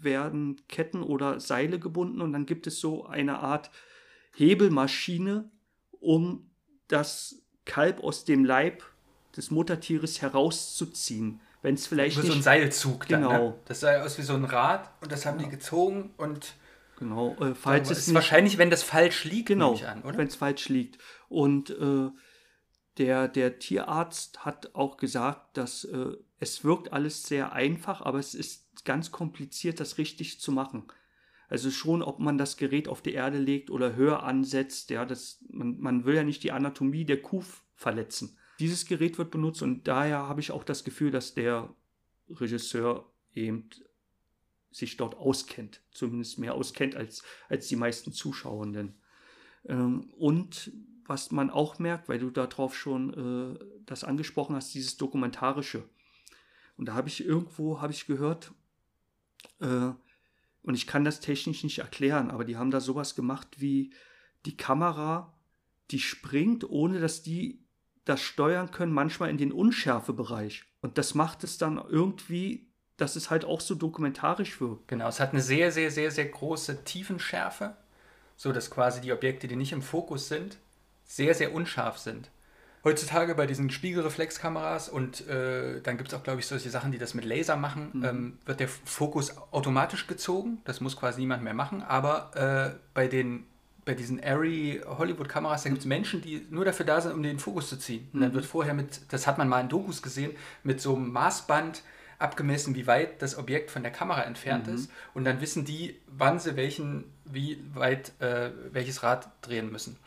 [0.04, 3.72] werden Ketten oder Seile gebunden und dann gibt es so eine Art
[4.36, 5.50] Hebelmaschine,
[6.00, 6.50] um
[6.88, 8.84] das Kalb aus dem Leib
[9.36, 11.40] des Muttertieres herauszuziehen.
[11.62, 13.30] Wenn es vielleicht Über so ein Seilzug genau.
[13.30, 13.54] Dann, ne?
[13.66, 16.56] Das sah aus wie so ein Rad und das haben die gezogen und
[16.98, 20.18] genau, äh, falls es ist nicht, wahrscheinlich, wenn das falsch liegt, genau, an, oder?
[20.18, 20.98] wenn es falsch liegt.
[21.30, 22.10] Und äh,
[22.98, 28.34] der, der Tierarzt hat auch gesagt, dass äh, es wirkt alles sehr einfach, aber es
[28.34, 30.84] ist ganz kompliziert, das richtig zu machen.
[31.48, 35.44] Also schon, ob man das Gerät auf die Erde legt oder höher ansetzt, ja, das,
[35.50, 37.44] man, man will ja nicht die Anatomie der Kuh
[37.76, 38.38] verletzen.
[38.60, 41.74] Dieses Gerät wird benutzt und daher habe ich auch das Gefühl, dass der
[42.30, 43.70] Regisseur eben
[44.72, 48.96] sich dort auskennt, zumindest mehr auskennt als, als die meisten Zuschauenden.
[49.66, 50.72] Ähm, und
[51.12, 55.84] was man auch merkt, weil du darauf schon äh, das angesprochen hast, dieses Dokumentarische.
[56.78, 58.54] Und da habe ich irgendwo, habe ich gehört,
[59.60, 59.92] äh,
[60.64, 63.94] und ich kann das technisch nicht erklären, aber die haben da sowas gemacht wie
[64.46, 65.34] die Kamera,
[65.92, 67.66] die springt, ohne dass die
[68.06, 70.64] das steuern können, manchmal in den Unschärfebereich.
[70.80, 74.88] Und das macht es dann irgendwie, dass es halt auch so dokumentarisch wirkt.
[74.88, 77.76] Genau, es hat eine sehr, sehr, sehr, sehr große Tiefenschärfe,
[78.38, 80.58] so dass quasi die Objekte, die nicht im Fokus sind,
[81.12, 82.30] sehr, sehr unscharf sind.
[82.84, 86.98] Heutzutage bei diesen Spiegelreflexkameras und äh, dann gibt es auch, glaube ich, solche Sachen, die
[86.98, 88.06] das mit Laser machen, mhm.
[88.06, 90.62] ähm, wird der Fokus automatisch gezogen.
[90.64, 91.84] Das muss quasi niemand mehr machen.
[91.84, 93.46] Aber äh, bei den
[93.84, 97.40] bei diesen Airy Hollywood-Kameras, da gibt es Menschen, die nur dafür da sind, um den
[97.40, 98.08] Fokus zu ziehen.
[98.14, 98.36] Und dann mhm.
[98.36, 100.34] wird vorher mit, das hat man mal in Dokus gesehen,
[100.64, 101.82] mit so einem Maßband
[102.20, 104.76] abgemessen, wie weit das Objekt von der Kamera entfernt mhm.
[104.76, 104.92] ist.
[105.16, 109.98] Und dann wissen die, wann sie welchen, wie weit äh, welches Rad drehen müssen.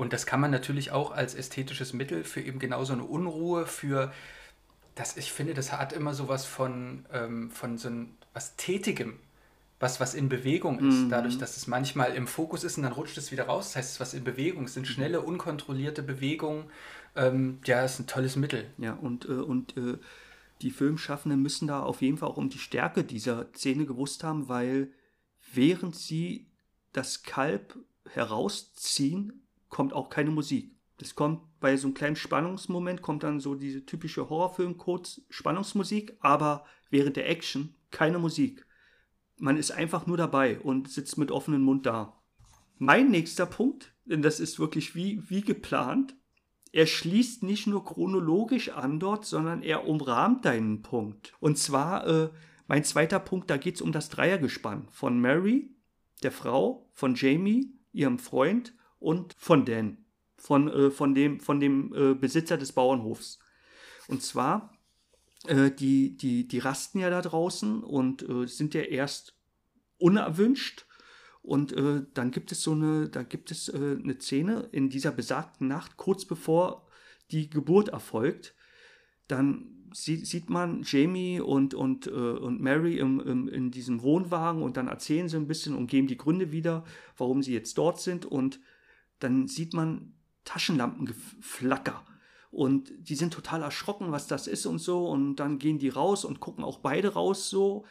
[0.00, 3.66] Und das kann man natürlich auch als ästhetisches Mittel für eben genau so eine Unruhe,
[3.66, 4.10] für
[4.94, 9.18] das, ich finde, das hat immer so was von, ähm, von so ein, was Tätigem,
[9.78, 11.00] was, was in Bewegung ist.
[11.00, 11.10] Mhm.
[11.10, 13.66] Dadurch, dass es manchmal im Fokus ist und dann rutscht es wieder raus.
[13.66, 14.64] Das heißt, es ist was in Bewegung.
[14.64, 14.92] Es sind mhm.
[14.92, 16.64] schnelle, unkontrollierte Bewegungen.
[17.14, 18.70] Ähm, ja, ist ein tolles Mittel.
[18.78, 19.98] Ja, und, äh, und äh,
[20.62, 24.48] die Filmschaffenden müssen da auf jeden Fall auch um die Stärke dieser Szene gewusst haben,
[24.48, 24.88] weil
[25.52, 26.46] während sie
[26.94, 27.76] das Kalb
[28.08, 30.76] herausziehen, kommt auch keine Musik.
[30.98, 37.16] Das kommt bei so einem kleinen Spannungsmoment, kommt dann so diese typische Horrorfilm-Kurz-Spannungsmusik, aber während
[37.16, 38.66] der Action keine Musik.
[39.38, 42.20] Man ist einfach nur dabei und sitzt mit offenem Mund da.
[42.76, 46.14] Mein nächster Punkt, denn das ist wirklich wie, wie geplant,
[46.72, 51.32] er schließt nicht nur chronologisch an dort, sondern er umrahmt deinen Punkt.
[51.40, 52.30] Und zwar, äh,
[52.68, 55.74] mein zweiter Punkt, da geht es um das Dreiergespann von Mary,
[56.22, 59.98] der Frau, von Jamie, ihrem Freund und von Dan,
[60.36, 63.40] von, äh, von dem, von dem äh, Besitzer des Bauernhofs.
[64.06, 64.72] Und zwar,
[65.46, 69.34] äh, die, die, die rasten ja da draußen und äh, sind ja erst
[69.98, 70.86] unerwünscht.
[71.42, 75.10] Und äh, dann gibt es so eine, da gibt es äh, eine Szene in dieser
[75.10, 76.86] besagten Nacht, kurz bevor
[77.30, 78.54] die Geburt erfolgt.
[79.26, 84.76] Dann sieht, man Jamie und, und, äh, und Mary im, im, in diesem Wohnwagen und
[84.76, 86.84] dann erzählen sie ein bisschen und geben die Gründe wieder,
[87.16, 88.26] warum sie jetzt dort sind.
[88.26, 88.60] Und
[89.20, 90.14] dann sieht man
[90.44, 92.04] Taschenlampengeflacker.
[92.50, 95.08] Und die sind total erschrocken, was das ist und so.
[95.08, 97.84] Und dann gehen die raus und gucken auch beide raus so.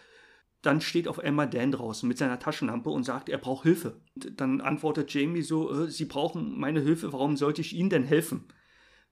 [0.61, 4.01] Dann steht auf einmal Dan draußen mit seiner Taschenlampe und sagt, er braucht Hilfe.
[4.15, 8.03] Und dann antwortet Jamie so, äh, Sie brauchen meine Hilfe, warum sollte ich Ihnen denn
[8.03, 8.49] helfen?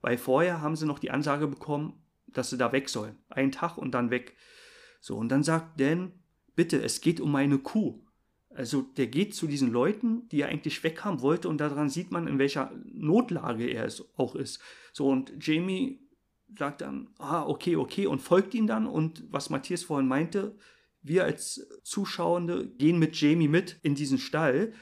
[0.01, 1.93] Weil vorher haben sie noch die Ansage bekommen,
[2.27, 3.17] dass sie da weg sollen.
[3.29, 4.35] Einen Tag und dann weg.
[4.99, 6.11] So, und dann sagt Dan,
[6.55, 8.03] bitte, es geht um meine Kuh.
[8.57, 12.25] Also der geht zu diesen Leuten, die er eigentlich weghaben wollte und daran sieht man,
[12.25, 14.59] in welcher Notlage er es auch ist.
[14.93, 15.99] So und Jamie
[16.57, 20.57] sagt dann, ah, okay, okay und folgt ihm dann und was Matthias vorhin meinte,
[21.03, 24.73] wir als Zuschauende gehen mit Jamie mit in diesen Stall.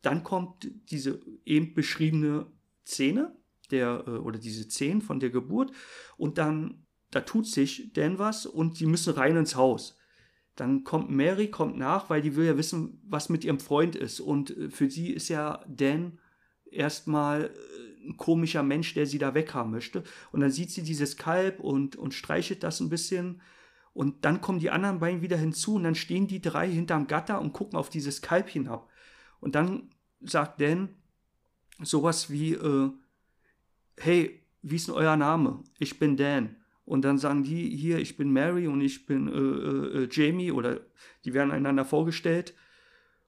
[0.00, 2.46] Dann kommt diese eben beschriebene
[2.86, 3.36] Szene
[3.70, 5.70] der, äh, oder diese Szene von der Geburt
[6.16, 9.98] und dann, da tut sich denn was und die müssen rein ins Haus.
[10.56, 14.20] Dann kommt Mary, kommt nach, weil die will ja wissen, was mit ihrem Freund ist.
[14.20, 16.18] Und äh, für sie ist ja Dan
[16.70, 20.02] erstmal äh, ein komischer Mensch, der sie da weghaben möchte.
[20.30, 23.40] Und dann sieht sie dieses Kalb und, und streichelt das ein bisschen.
[23.94, 27.40] Und dann kommen die anderen beiden wieder hinzu und dann stehen die drei hinterm Gatter
[27.40, 28.88] und gucken auf dieses Kalb hinab.
[29.40, 29.90] Und dann
[30.20, 30.90] sagt Dan
[31.82, 32.90] sowas wie, äh,
[33.98, 35.62] hey, wie ist denn euer Name?
[35.78, 36.56] Ich bin Dan.
[36.84, 40.50] Und dann sagen die hier, ich bin Mary und ich bin äh, äh, äh, Jamie
[40.50, 40.80] oder
[41.24, 42.54] die werden einander vorgestellt.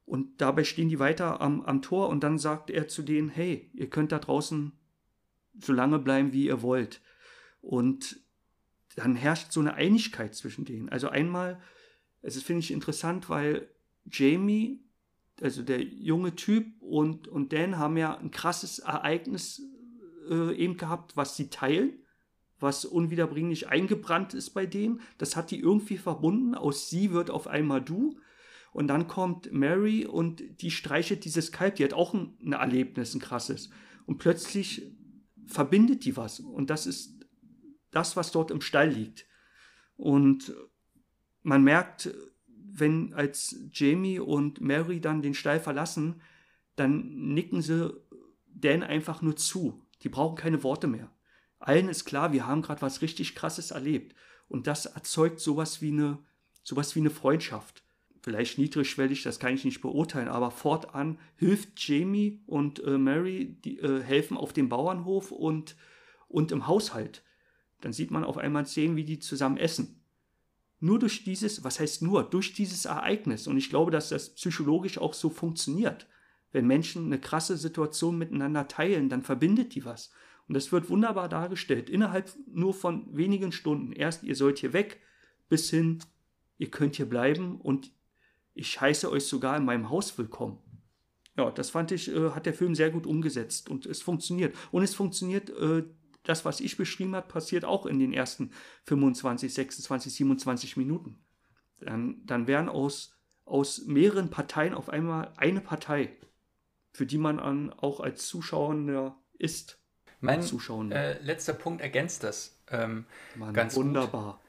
[0.05, 3.70] Und dabei stehen die weiter am, am Tor und dann sagt er zu denen, hey,
[3.72, 4.72] ihr könnt da draußen
[5.59, 7.00] so lange bleiben, wie ihr wollt.
[7.61, 8.20] Und
[8.96, 10.88] dann herrscht so eine Einigkeit zwischen denen.
[10.88, 11.61] Also einmal,
[12.22, 13.68] es finde ich interessant, weil
[14.05, 14.84] Jamie,
[15.40, 19.62] also der junge Typ und, und Dan haben ja ein krasses Ereignis
[20.28, 22.03] äh, eben gehabt, was sie teilen
[22.65, 25.01] was unwiederbringlich eingebrannt ist bei denen.
[25.19, 26.57] Das hat die irgendwie verbunden.
[26.57, 28.19] Aus sie wird auf einmal du.
[28.73, 31.77] Und dann kommt Mary und die streichelt dieses Kalb.
[31.77, 33.71] Die hat auch ein, ein Erlebnis, ein krasses.
[34.07, 34.91] Und plötzlich
[35.47, 36.41] verbindet die was.
[36.41, 37.25] Und das ist
[37.93, 39.27] das, was dort im Stall liegt.
[39.97, 40.53] Und
[41.43, 42.12] man merkt,
[42.49, 46.21] wenn als Jamie und Mary dann den Stall verlassen,
[46.75, 47.95] dann nicken sie
[48.47, 49.87] Dan einfach nur zu.
[50.03, 51.14] Die brauchen keine Worte mehr
[51.69, 54.15] allen ist klar, wir haben gerade was richtig Krasses erlebt.
[54.49, 56.19] Und das erzeugt sowas wie eine,
[56.62, 57.83] sowas wie eine Freundschaft.
[58.21, 63.79] Vielleicht niedrigschwellig, das kann ich nicht beurteilen, aber fortan hilft Jamie und äh, Mary, die
[63.79, 65.77] äh, helfen auf dem Bauernhof und,
[66.29, 67.23] und im Haushalt.
[67.83, 70.01] Dann sieht man auf einmal Szenen, wie die zusammen essen.
[70.81, 73.47] Nur durch dieses, was heißt nur, durch dieses Ereignis.
[73.47, 76.07] Und ich glaube, dass das psychologisch auch so funktioniert.
[76.51, 80.11] Wenn Menschen eine krasse Situation miteinander teilen, dann verbindet die was.
[80.47, 83.92] Und das wird wunderbar dargestellt, innerhalb nur von wenigen Stunden.
[83.92, 85.01] Erst, ihr sollt hier weg,
[85.49, 86.01] bis hin,
[86.59, 87.92] ihr könnt hier bleiben und
[88.53, 90.59] ich heiße euch sogar in meinem Haus willkommen.
[91.36, 94.55] Ja, das fand ich, äh, hat der Film sehr gut umgesetzt und es funktioniert.
[94.70, 95.84] Und es funktioniert, äh,
[96.22, 98.51] das, was ich beschrieben habe, passiert auch in den ersten
[98.84, 101.18] 25, 26, 27 Minuten.
[101.80, 106.16] Dann, dann werden aus, aus mehreren Parteien auf einmal eine Partei,
[106.92, 109.84] für die man an, auch als Zuschauer ist.
[110.25, 114.41] Mein äh, letzter Punkt ergänzt das ähm, Mann, ganz wunderbar.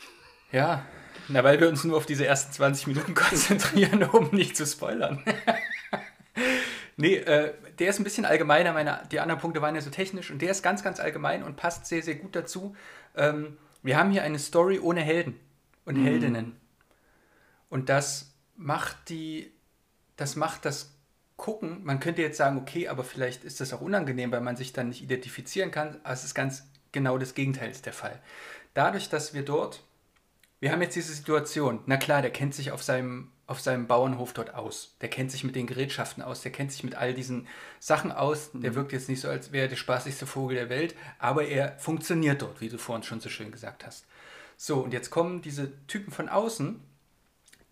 [0.00, 0.52] Gut.
[0.52, 0.84] Ja,
[1.28, 5.22] na, weil wir uns nur auf diese ersten 20 Minuten konzentrieren, um nicht zu spoilern.
[6.96, 8.72] nee, äh, der ist ein bisschen allgemeiner.
[8.72, 11.56] Meine, die anderen Punkte waren ja so technisch und der ist ganz, ganz allgemein und
[11.56, 12.76] passt sehr, sehr gut dazu.
[13.16, 15.38] Ähm, wir haben hier eine Story ohne Helden
[15.84, 16.04] und mhm.
[16.04, 16.56] Heldinnen.
[17.68, 19.52] Und das macht die,
[20.16, 20.91] das macht das
[21.42, 21.82] Gucken.
[21.82, 24.90] Man könnte jetzt sagen, okay, aber vielleicht ist das auch unangenehm, weil man sich dann
[24.90, 25.98] nicht identifizieren kann.
[26.04, 28.20] Aber es ist ganz genau das Gegenteil der Fall.
[28.74, 29.82] Dadurch, dass wir dort,
[30.60, 34.32] wir haben jetzt diese Situation, na klar, der kennt sich auf seinem, auf seinem Bauernhof
[34.32, 34.94] dort aus.
[35.00, 37.48] Der kennt sich mit den Gerätschaften aus, der kennt sich mit all diesen
[37.80, 38.52] Sachen aus.
[38.52, 38.76] Der mhm.
[38.76, 42.40] wirkt jetzt nicht so, als wäre er der spaßigste Vogel der Welt, aber er funktioniert
[42.40, 44.06] dort, wie du vorhin schon so schön gesagt hast.
[44.56, 46.78] So, und jetzt kommen diese Typen von außen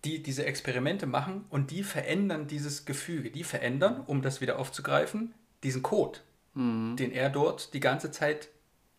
[0.03, 3.31] die diese Experimente machen und die verändern dieses Gefüge.
[3.31, 5.33] Die verändern, um das wieder aufzugreifen,
[5.63, 6.19] diesen Code,
[6.53, 6.95] mhm.
[6.97, 8.49] den er dort die ganze Zeit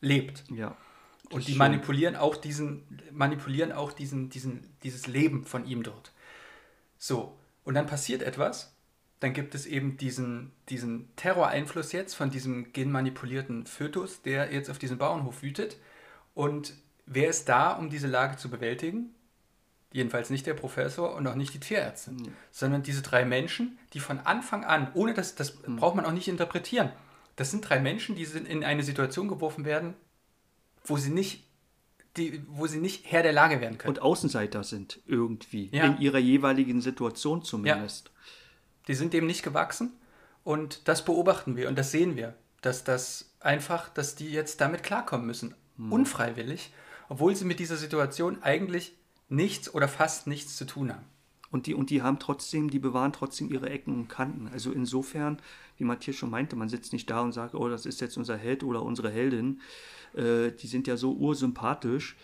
[0.01, 0.45] lebt.
[0.51, 0.77] Ja.
[1.31, 6.13] Und die manipulieren auch diesen, manipulieren auch diesen, diesen, dieses Leben von ihm dort.
[6.99, 8.77] So, und dann passiert etwas,
[9.21, 14.79] dann gibt es eben diesen, diesen Terroreinfluss jetzt von diesem genmanipulierten Fötus, der jetzt auf
[14.79, 15.79] diesem Bauernhof wütet.
[16.35, 16.75] Und
[17.07, 19.15] wer ist da, um diese Lage zu bewältigen?
[19.93, 22.33] Jedenfalls nicht der Professor und auch nicht die Tierärztin, mhm.
[22.51, 25.77] sondern diese drei Menschen, die von Anfang an, ohne das, das mhm.
[25.77, 26.91] braucht man auch nicht interpretieren,
[27.37, 29.95] das sind drei Menschen, die in eine Situation geworfen werden,
[30.85, 31.45] wo sie nicht,
[32.17, 33.97] die, wo sie nicht Herr der Lage werden können.
[33.97, 35.85] Und Außenseiter sind irgendwie, ja.
[35.85, 38.07] in ihrer jeweiligen Situation zumindest.
[38.07, 38.13] Ja.
[38.89, 39.93] Die sind dem nicht gewachsen
[40.45, 44.83] und das beobachten wir und das sehen wir, dass das einfach, dass die jetzt damit
[44.83, 45.93] klarkommen müssen, mhm.
[45.93, 46.73] unfreiwillig,
[47.09, 48.95] obwohl sie mit dieser Situation eigentlich
[49.33, 51.05] nichts oder fast nichts zu tun haben.
[51.51, 54.49] Und die, und die haben trotzdem, die bewahren trotzdem ihre Ecken und Kanten.
[54.49, 55.39] Also insofern,
[55.77, 58.39] wie Matthias schon meinte, man sitzt nicht da und sagt, oh, das ist jetzt unser
[58.39, 59.61] Held oder unsere Heldin.
[60.15, 62.17] Äh, die sind ja so ursympathisch.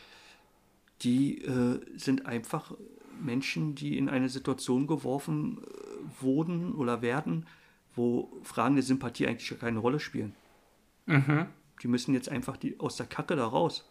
[1.02, 2.72] Die äh, sind einfach
[3.20, 7.46] Menschen, die in eine Situation geworfen äh, wurden oder werden,
[7.94, 10.34] wo Fragen der Sympathie eigentlich keine Rolle spielen.
[11.04, 11.46] Mhm.
[11.82, 13.87] Die müssen jetzt einfach die, aus der Kacke da raus.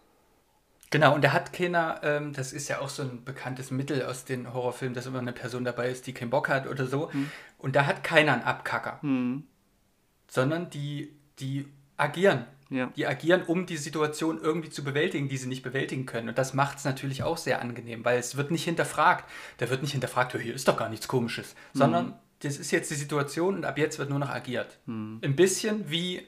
[0.90, 4.24] Genau, und da hat keiner, ähm, das ist ja auch so ein bekanntes Mittel aus
[4.24, 7.10] den Horrorfilmen, dass immer eine Person dabei ist, die keinen Bock hat oder so.
[7.12, 7.30] Mhm.
[7.58, 9.00] Und da hat keiner einen Abkacker.
[9.02, 9.44] Mhm.
[10.30, 11.66] Sondern die, die
[11.98, 12.46] agieren.
[12.70, 12.88] Ja.
[12.96, 16.30] Die agieren, um die Situation irgendwie zu bewältigen, die sie nicht bewältigen können.
[16.30, 19.30] Und das macht es natürlich auch sehr angenehm, weil es wird nicht hinterfragt.
[19.58, 21.56] Da wird nicht hinterfragt, hier ist doch gar nichts Komisches.
[21.74, 21.80] Mhm.
[21.80, 24.78] Sondern das ist jetzt die Situation und ab jetzt wird nur noch agiert.
[24.86, 25.20] Mhm.
[25.24, 26.28] Ein bisschen wie,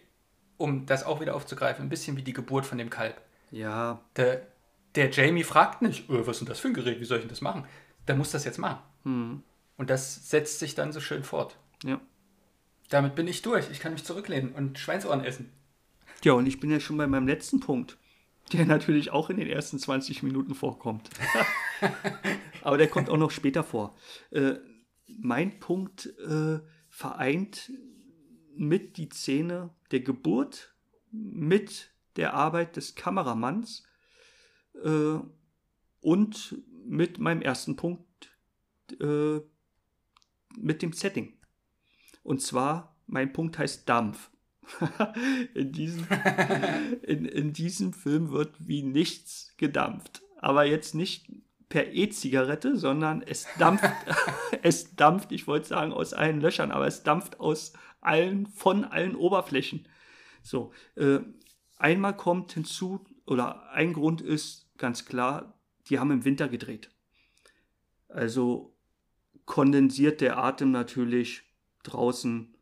[0.58, 3.22] um das auch wieder aufzugreifen, ein bisschen wie die Geburt von dem Kalb.
[3.52, 4.02] Ja.
[4.16, 4.48] Der,
[4.96, 7.24] der Jamie fragt nicht, oh, was ist denn das für ein Gerät, wie soll ich
[7.24, 7.66] denn das machen?
[8.08, 8.80] Der muss das jetzt machen.
[9.04, 9.44] Mhm.
[9.78, 11.58] Und das setzt sich dann so schön fort.
[11.84, 12.02] Ja.
[12.90, 13.70] Damit bin ich durch.
[13.72, 15.52] Ich kann mich zurücklehnen und Schweinsohren essen.
[16.24, 17.98] Ja, und ich bin ja schon bei meinem letzten Punkt,
[18.52, 21.10] der natürlich auch in den ersten 20 Minuten vorkommt.
[22.62, 23.96] Aber der kommt auch noch später vor.
[24.32, 24.56] Äh,
[25.08, 27.72] mein Punkt äh, vereint
[28.56, 30.74] mit die Szene der Geburt
[31.12, 33.84] mit der Arbeit des Kameramanns
[34.84, 35.20] äh,
[36.02, 38.32] und mit meinem ersten Punkt
[39.00, 39.40] äh,
[40.58, 41.34] mit dem Setting.
[42.24, 44.32] Und zwar, mein Punkt heißt Dampf.
[45.56, 46.08] in, diesem,
[47.04, 50.22] in, in diesem Film wird wie nichts gedampft.
[50.38, 51.28] Aber jetzt nicht
[51.70, 53.90] per E-Zigarette, sondern es dampft,
[54.64, 59.16] es dampft, ich wollte sagen, aus allen Löchern, aber es dampft aus allen, von allen
[59.16, 59.88] Oberflächen.
[60.42, 61.20] So, äh,
[61.80, 66.92] Einmal kommt hinzu, oder ein Grund ist ganz klar, die haben im Winter gedreht.
[68.10, 68.76] Also
[69.46, 71.44] kondensiert der Atem natürlich
[71.84, 72.56] draußen,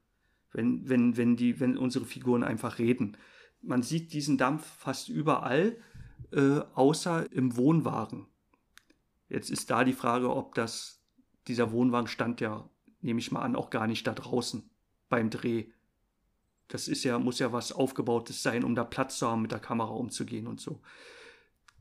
[0.53, 3.18] wenn, wenn, wenn, die, wenn unsere Figuren einfach reden.
[3.61, 5.78] Man sieht diesen Dampf fast überall,
[6.32, 8.28] äh, außer im Wohnwagen.
[9.30, 11.01] Jetzt ist da die Frage, ob das,
[11.47, 12.70] dieser Wohnwagen stand ja,
[13.01, 14.70] nehme ich mal an, auch gar nicht da draußen
[15.09, 15.72] beim Dreh.
[16.68, 19.59] Das ist ja, muss ja was Aufgebautes sein, um da Platz zu haben, mit der
[19.59, 20.82] Kamera umzugehen und so.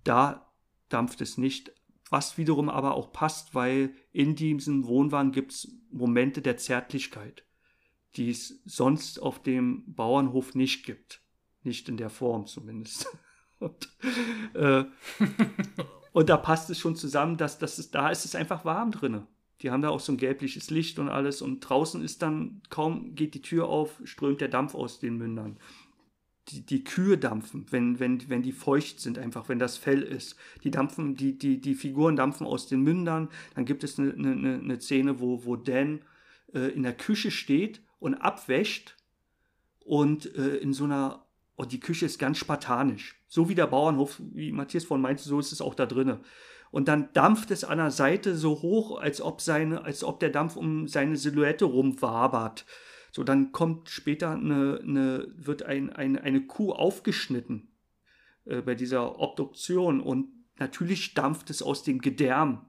[0.05, 0.53] Da
[0.89, 1.73] dampft es nicht,
[2.09, 7.45] was wiederum aber auch passt, weil in diesem Wohnwagen gibt es Momente der Zärtlichkeit,
[8.15, 11.23] die es sonst auf dem Bauernhof nicht gibt.
[11.63, 13.09] Nicht in der Form zumindest.
[13.59, 13.89] und,
[14.55, 14.85] äh,
[16.17, 19.27] Und da passt es schon zusammen, dass, dass es, da ist es einfach warm drinne.
[19.63, 21.43] Die haben da auch so ein gelbliches Licht und alles.
[21.43, 25.59] Und draußen ist dann, kaum geht die Tür auf, strömt der Dampf aus den Mündern.
[26.49, 30.37] Die, die Kühe dampfen, wenn, wenn, wenn die feucht sind, einfach, wenn das Fell ist.
[30.63, 33.29] Die dampfen, die, die, die Figuren dampfen aus den Mündern.
[33.55, 36.03] Dann gibt es eine, eine, eine Szene, wo, wo Dan
[36.55, 38.97] äh, in der Küche steht und abwäscht
[39.81, 41.25] und äh, in so einer,
[41.57, 43.21] oh, die Küche ist ganz spartanisch.
[43.29, 46.21] So wie der Bauernhof, wie Matthias vorhin meinte, so ist es auch da drinnen.
[46.71, 50.31] Und dann dampft es an der Seite so hoch, als ob, seine, als ob der
[50.31, 52.67] Dampf um seine Silhouette rumwabert.
[53.13, 57.69] So, dann kommt später eine, eine wird ein, ein, eine Kuh aufgeschnitten
[58.45, 62.67] äh, bei dieser Obduktion und natürlich dampft es aus dem Gedärm.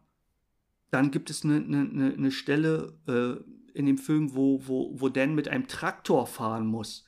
[0.89, 5.35] Dann gibt es eine, eine, eine Stelle äh, in dem Film, wo, wo, wo Dan
[5.35, 7.03] mit einem Traktor fahren muss.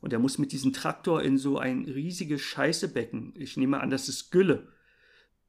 [0.00, 3.34] Und er muss mit diesem Traktor in so ein riesiges Scheißebecken.
[3.36, 4.68] Ich nehme an, das ist Gülle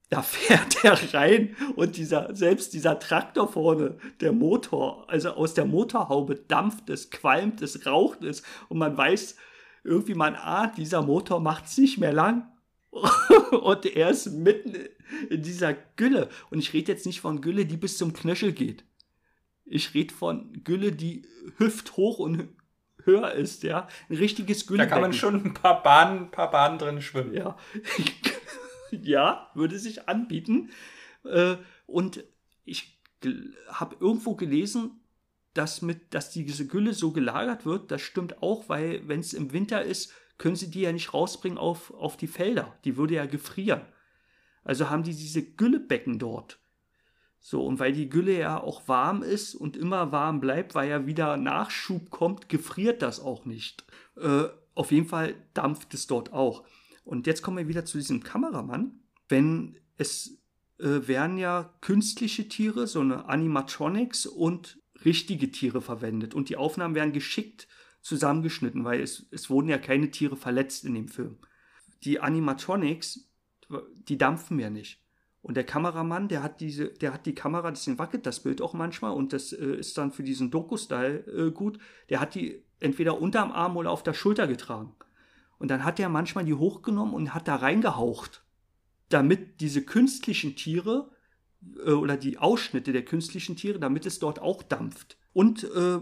[0.09, 5.65] da fährt er rein und dieser, selbst dieser Traktor vorne, der Motor, also aus der
[5.65, 9.35] Motorhaube dampft es, qualmt es, raucht es und man weiß,
[9.83, 12.47] irgendwie man ahnt, dieser Motor macht es nicht mehr lang.
[13.51, 14.75] und er ist mitten
[15.29, 16.29] in dieser Gülle.
[16.49, 18.85] Und ich rede jetzt nicht von Gülle, die bis zum Knöchel geht.
[19.65, 21.27] Ich rede von Gülle, die
[21.57, 22.49] hüfthoch und
[23.03, 23.87] höher ist, ja.
[24.09, 24.83] Ein richtiges Gülle.
[24.83, 27.33] Da kann man schon ein paar Bahnen, paar Bahnen drin schwimmen.
[27.33, 27.57] Ja.
[29.01, 30.69] ja, würde sich anbieten.
[31.23, 32.23] Äh, und
[32.65, 32.99] ich
[33.69, 34.99] habe irgendwo gelesen,
[35.53, 37.91] dass, mit, dass diese Gülle so gelagert wird.
[37.91, 41.57] Das stimmt auch, weil wenn es im Winter ist, können sie die ja nicht rausbringen
[41.57, 42.77] auf, auf die Felder.
[42.85, 43.81] Die würde ja gefrieren.
[44.63, 46.59] Also haben die diese Güllebecken dort.
[47.39, 51.05] So, und weil die Gülle ja auch warm ist und immer warm bleibt, weil ja
[51.05, 53.85] wieder Nachschub kommt, gefriert das auch nicht.
[54.17, 56.65] Äh, auf jeden Fall dampft es dort auch.
[57.07, 58.99] Und jetzt kommen wir wieder zu diesem Kameramann.
[59.29, 60.37] Wenn es
[60.77, 66.33] äh, werden ja künstliche Tiere, so eine Animatronics und richtige Tiere verwendet.
[66.33, 67.69] Und die Aufnahmen werden geschickt
[68.01, 71.37] zusammengeschnitten, weil es, es wurden ja keine Tiere verletzt in dem Film.
[72.03, 73.29] Die Animatronics,
[73.93, 75.01] die dampfen ja nicht.
[75.41, 78.73] Und der Kameramann, der hat diese, der hat die Kamera, deswegen wackelt das Bild auch
[78.73, 81.79] manchmal und das äh, ist dann für diesen Doku-Style äh, gut.
[82.09, 84.93] Der hat die entweder unterm Arm oder auf der Schulter getragen.
[85.59, 88.43] Und dann hat er manchmal die hochgenommen und hat da reingehaucht,
[89.09, 91.09] damit diese künstlichen Tiere
[91.85, 95.17] äh, oder die Ausschnitte der künstlichen Tiere, damit es dort auch dampft.
[95.33, 95.99] Und äh,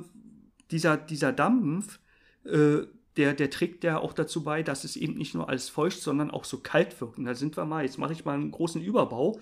[0.71, 1.99] dieser, dieser Dampf,
[2.43, 2.79] äh,
[3.17, 6.31] der, der trägt ja auch dazu bei, dass es eben nicht nur alles feucht, sondern
[6.31, 7.17] auch so kalt wirkt.
[7.17, 9.39] Und da sind wir mal, jetzt mache ich mal einen großen Überbau,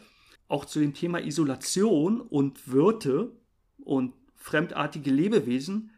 [0.47, 3.32] auch zu dem Thema Isolation und Wirte
[3.78, 5.91] und fremdartige Lebewesen,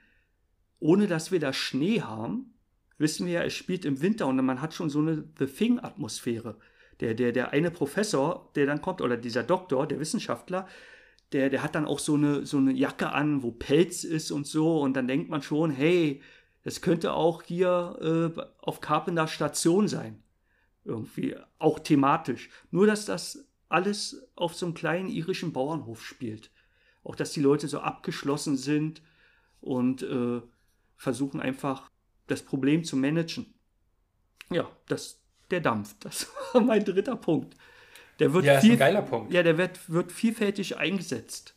[0.79, 2.53] ohne dass wir da Schnee haben,
[2.97, 6.57] wissen wir ja, es spielt im Winter und man hat schon so eine The Thing-Atmosphäre.
[7.01, 10.67] Der, der, der eine Professor, der dann kommt, oder dieser Doktor, der Wissenschaftler,
[11.31, 14.47] der, der hat dann auch so eine, so eine Jacke an, wo Pelz ist und
[14.47, 14.79] so.
[14.79, 16.21] Und dann denkt man schon, hey,
[16.63, 20.23] das könnte auch hier äh, auf Carpenter Station sein.
[20.85, 22.49] Irgendwie, auch thematisch.
[22.71, 26.51] Nur, dass das alles auf so einem kleinen irischen Bauernhof spielt.
[27.03, 29.01] Auch, dass die Leute so abgeschlossen sind
[29.61, 30.41] und äh,
[30.95, 31.89] versuchen einfach
[32.27, 33.53] das Problem zu managen.
[34.49, 35.19] Ja, das,
[35.51, 37.55] der Dampf, das war mein dritter Punkt.
[38.19, 39.33] Der wird ja, viel, ist ein geiler Punkt.
[39.33, 41.53] Ja, der wird, wird vielfältig eingesetzt.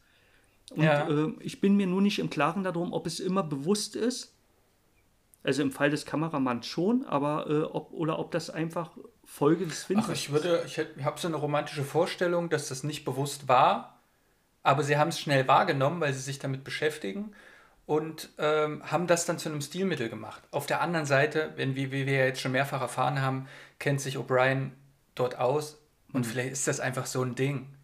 [0.71, 1.09] Und ja.
[1.09, 4.35] äh, ich bin mir nur nicht im Klaren darum, ob es immer bewusst ist.
[5.45, 8.91] Also im Fall des Kameramanns schon, aber äh, ob, oder ob das einfach
[9.25, 9.97] Folge des ist.
[9.97, 14.01] Ach, ich würde, ich habe so eine romantische Vorstellung, dass das nicht bewusst war,
[14.63, 17.33] aber sie haben es schnell wahrgenommen, weil sie sich damit beschäftigen
[17.89, 20.43] und ähm, haben das dann zu einem Stilmittel gemacht.
[20.51, 24.19] Auf der anderen Seite, wenn wie, wie wir jetzt schon mehrfach erfahren haben, kennt sich
[24.19, 24.73] O'Brien
[25.15, 25.79] dort aus
[26.13, 26.31] und mhm.
[26.31, 27.75] vielleicht ist das einfach so ein Ding.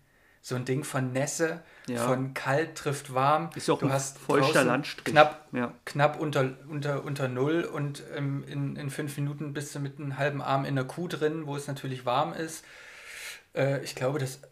[0.43, 2.07] So ein Ding von Nässe, ja.
[2.07, 3.49] von kalt trifft warm.
[3.55, 5.07] Ist auch du ein hast feuchter Landstrich.
[5.07, 5.73] Knapp, ja.
[5.87, 10.19] knapp unter, unter, unter Null und ähm, in, in fünf Minuten bist du mit einem
[10.19, 12.63] halben Arm in der Kuh drin, wo es natürlich warm ist.
[13.55, 14.43] Äh, ich glaube, das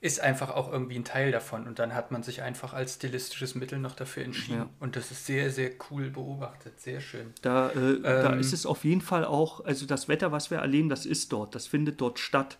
[0.00, 1.66] ist einfach auch irgendwie ein Teil davon.
[1.66, 4.58] Und dann hat man sich einfach als stilistisches Mittel noch dafür entschieden.
[4.58, 4.68] Ja.
[4.78, 6.80] Und das ist sehr, sehr cool beobachtet.
[6.80, 7.32] Sehr schön.
[7.42, 10.58] Da, äh, ähm, da ist es auf jeden Fall auch, also das Wetter, was wir
[10.58, 11.54] erleben, das ist dort.
[11.54, 12.58] Das findet dort statt.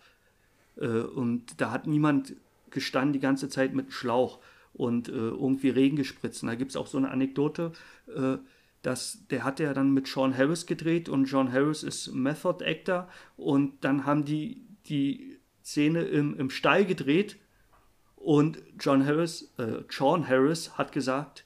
[0.77, 2.33] Äh, und da hat niemand
[2.71, 4.39] gestanden die ganze Zeit mit Schlauch
[4.73, 6.43] und äh, irgendwie Regen gespritzt.
[6.43, 7.71] Und da gibt es auch so eine Anekdote,
[8.15, 8.37] äh,
[8.81, 13.09] dass der hat ja dann mit Sean Harris gedreht und John Harris ist Method Actor
[13.35, 15.36] und dann haben die die
[15.67, 17.37] Szene im, im Stall gedreht
[18.15, 21.43] und John Harris, äh, Sean Harris hat gesagt,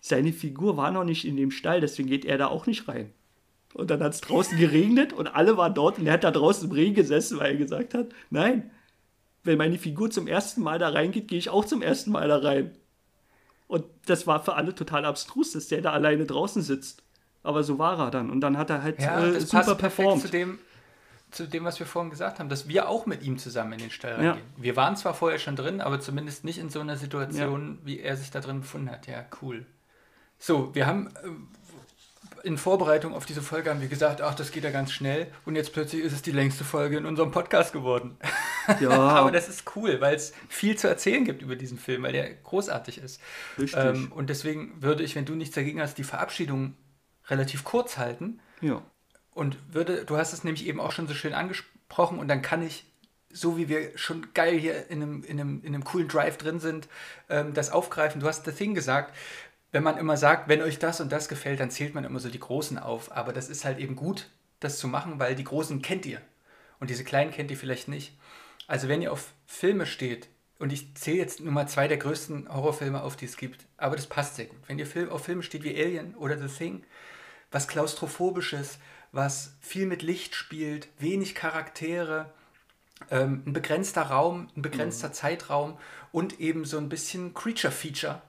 [0.00, 3.12] seine Figur war noch nicht in dem Stall, deswegen geht er da auch nicht rein.
[3.74, 6.68] Und dann hat es draußen geregnet und alle waren dort und er hat da draußen
[6.68, 8.70] im Regen gesessen, weil er gesagt hat, nein,
[9.44, 12.38] wenn meine Figur zum ersten Mal da reingeht, gehe ich auch zum ersten Mal da
[12.38, 12.72] rein.
[13.68, 17.04] Und das war für alle total abstrus, dass der da alleine draußen sitzt.
[17.42, 18.30] Aber so war er dann.
[18.30, 20.22] Und dann hat er halt Ja, äh, das super performt.
[20.22, 20.58] zu dem,
[21.30, 23.90] zu dem, was wir vorhin gesagt haben, dass wir auch mit ihm zusammen in den
[23.90, 24.30] Stall Ja.
[24.32, 24.46] reingehen.
[24.56, 28.16] Wir waren zwar vorher schon drin, aber zumindest nicht in so einer Situation, wie er
[28.16, 29.06] sich da drin befunden hat.
[29.06, 29.64] Ja, cool.
[30.38, 34.64] So, wir haben äh, in Vorbereitung auf diese Folge haben wir gesagt, ach, das geht
[34.64, 35.26] ja ganz schnell.
[35.44, 38.16] Und jetzt plötzlich ist es die längste Folge in unserem Podcast geworden.
[38.80, 42.12] Ja, Aber das ist cool, weil es viel zu erzählen gibt über diesen Film, weil
[42.12, 43.20] der großartig ist.
[43.58, 43.78] Richtig.
[43.82, 46.74] Ähm, und deswegen würde ich, wenn du nichts dagegen hast, die Verabschiedung
[47.28, 48.40] relativ kurz halten.
[48.60, 48.82] ja.
[49.40, 52.62] Und würde, du hast es nämlich eben auch schon so schön angesprochen und dann kann
[52.62, 52.84] ich,
[53.32, 56.60] so wie wir schon geil hier in einem, in einem, in einem coolen Drive drin
[56.60, 56.88] sind,
[57.30, 58.20] ähm, das aufgreifen.
[58.20, 59.16] Du hast The Thing gesagt,
[59.72, 62.28] wenn man immer sagt, wenn euch das und das gefällt, dann zählt man immer so
[62.28, 63.16] die Großen auf.
[63.16, 64.28] Aber das ist halt eben gut,
[64.60, 66.20] das zu machen, weil die Großen kennt ihr.
[66.78, 68.18] Und diese Kleinen kennt ihr vielleicht nicht.
[68.66, 70.28] Also wenn ihr auf Filme steht,
[70.58, 73.96] und ich zähle jetzt nur mal zwei der größten Horrorfilme auf, die es gibt, aber
[73.96, 74.58] das passt sehr gut.
[74.66, 76.84] Wenn ihr auf Filme steht wie Alien oder The Thing,
[77.50, 78.78] was klaustrophobisches,
[79.12, 82.32] was viel mit Licht spielt, wenig Charaktere,
[83.10, 85.78] ähm, ein begrenzter Raum, ein begrenzter Zeitraum
[86.12, 88.22] und eben so ein bisschen Creature-Feature,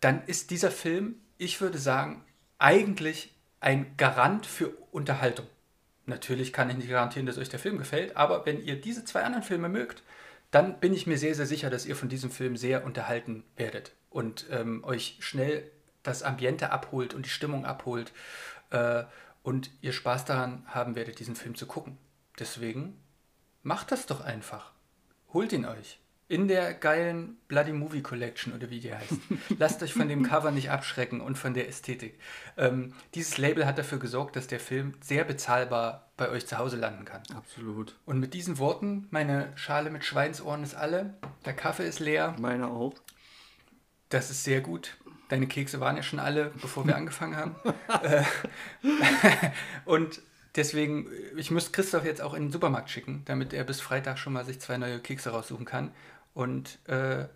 [0.00, 2.24] dann ist dieser Film, ich würde sagen,
[2.58, 5.46] eigentlich ein Garant für Unterhaltung.
[6.06, 9.22] Natürlich kann ich nicht garantieren, dass euch der Film gefällt, aber wenn ihr diese zwei
[9.22, 10.02] anderen Filme mögt,
[10.50, 13.92] dann bin ich mir sehr, sehr sicher, dass ihr von diesem Film sehr unterhalten werdet
[14.08, 15.70] und ähm, euch schnell
[16.02, 18.12] das Ambiente abholt und die Stimmung abholt
[18.70, 19.04] äh,
[19.48, 21.96] und ihr Spaß daran haben werdet, diesen Film zu gucken.
[22.38, 22.98] Deswegen
[23.62, 24.72] macht das doch einfach.
[25.32, 26.00] Holt ihn euch.
[26.28, 29.14] In der geilen Bloody Movie Collection oder wie die heißt.
[29.58, 32.20] Lasst euch von dem Cover nicht abschrecken und von der Ästhetik.
[32.58, 36.76] Ähm, dieses Label hat dafür gesorgt, dass der Film sehr bezahlbar bei euch zu Hause
[36.76, 37.22] landen kann.
[37.34, 37.96] Absolut.
[38.04, 41.14] Und mit diesen Worten, meine Schale mit Schweinsohren ist alle,
[41.46, 42.92] der Kaffee ist leer, Meine auch.
[44.10, 44.98] das ist sehr gut.
[45.28, 47.54] Deine Kekse waren ja schon alle, bevor wir angefangen haben.
[48.02, 48.22] Äh,
[49.84, 50.20] und
[50.56, 54.32] deswegen, ich müsste Christoph jetzt auch in den Supermarkt schicken, damit er bis Freitag schon
[54.32, 55.92] mal sich zwei neue Kekse raussuchen kann.
[56.34, 57.26] Und äh,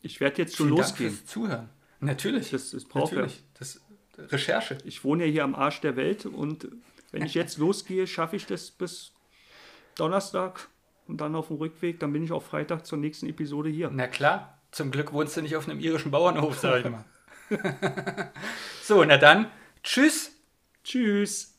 [0.00, 1.10] Ich werde jetzt schon Dank losgehen.
[1.12, 1.68] fürs Zuhören.
[2.00, 2.50] Natürlich.
[2.50, 3.42] Das- das braucht Natürlich.
[3.58, 3.80] Das
[4.18, 4.78] Recherche.
[4.84, 6.68] Ich wohne ja hier am Arsch der Welt und
[7.12, 9.12] wenn ich jetzt losgehe, schaffe ich das bis
[9.96, 10.68] Donnerstag
[11.08, 13.90] und dann auf dem Rückweg, dann bin ich auch Freitag zur nächsten Episode hier.
[13.92, 17.04] Na klar, zum Glück wohnst du nicht auf einem irischen Bauernhof, sag ich mal.
[18.82, 19.50] so, na dann,
[19.82, 20.32] tschüss.
[20.84, 21.51] Tschüss.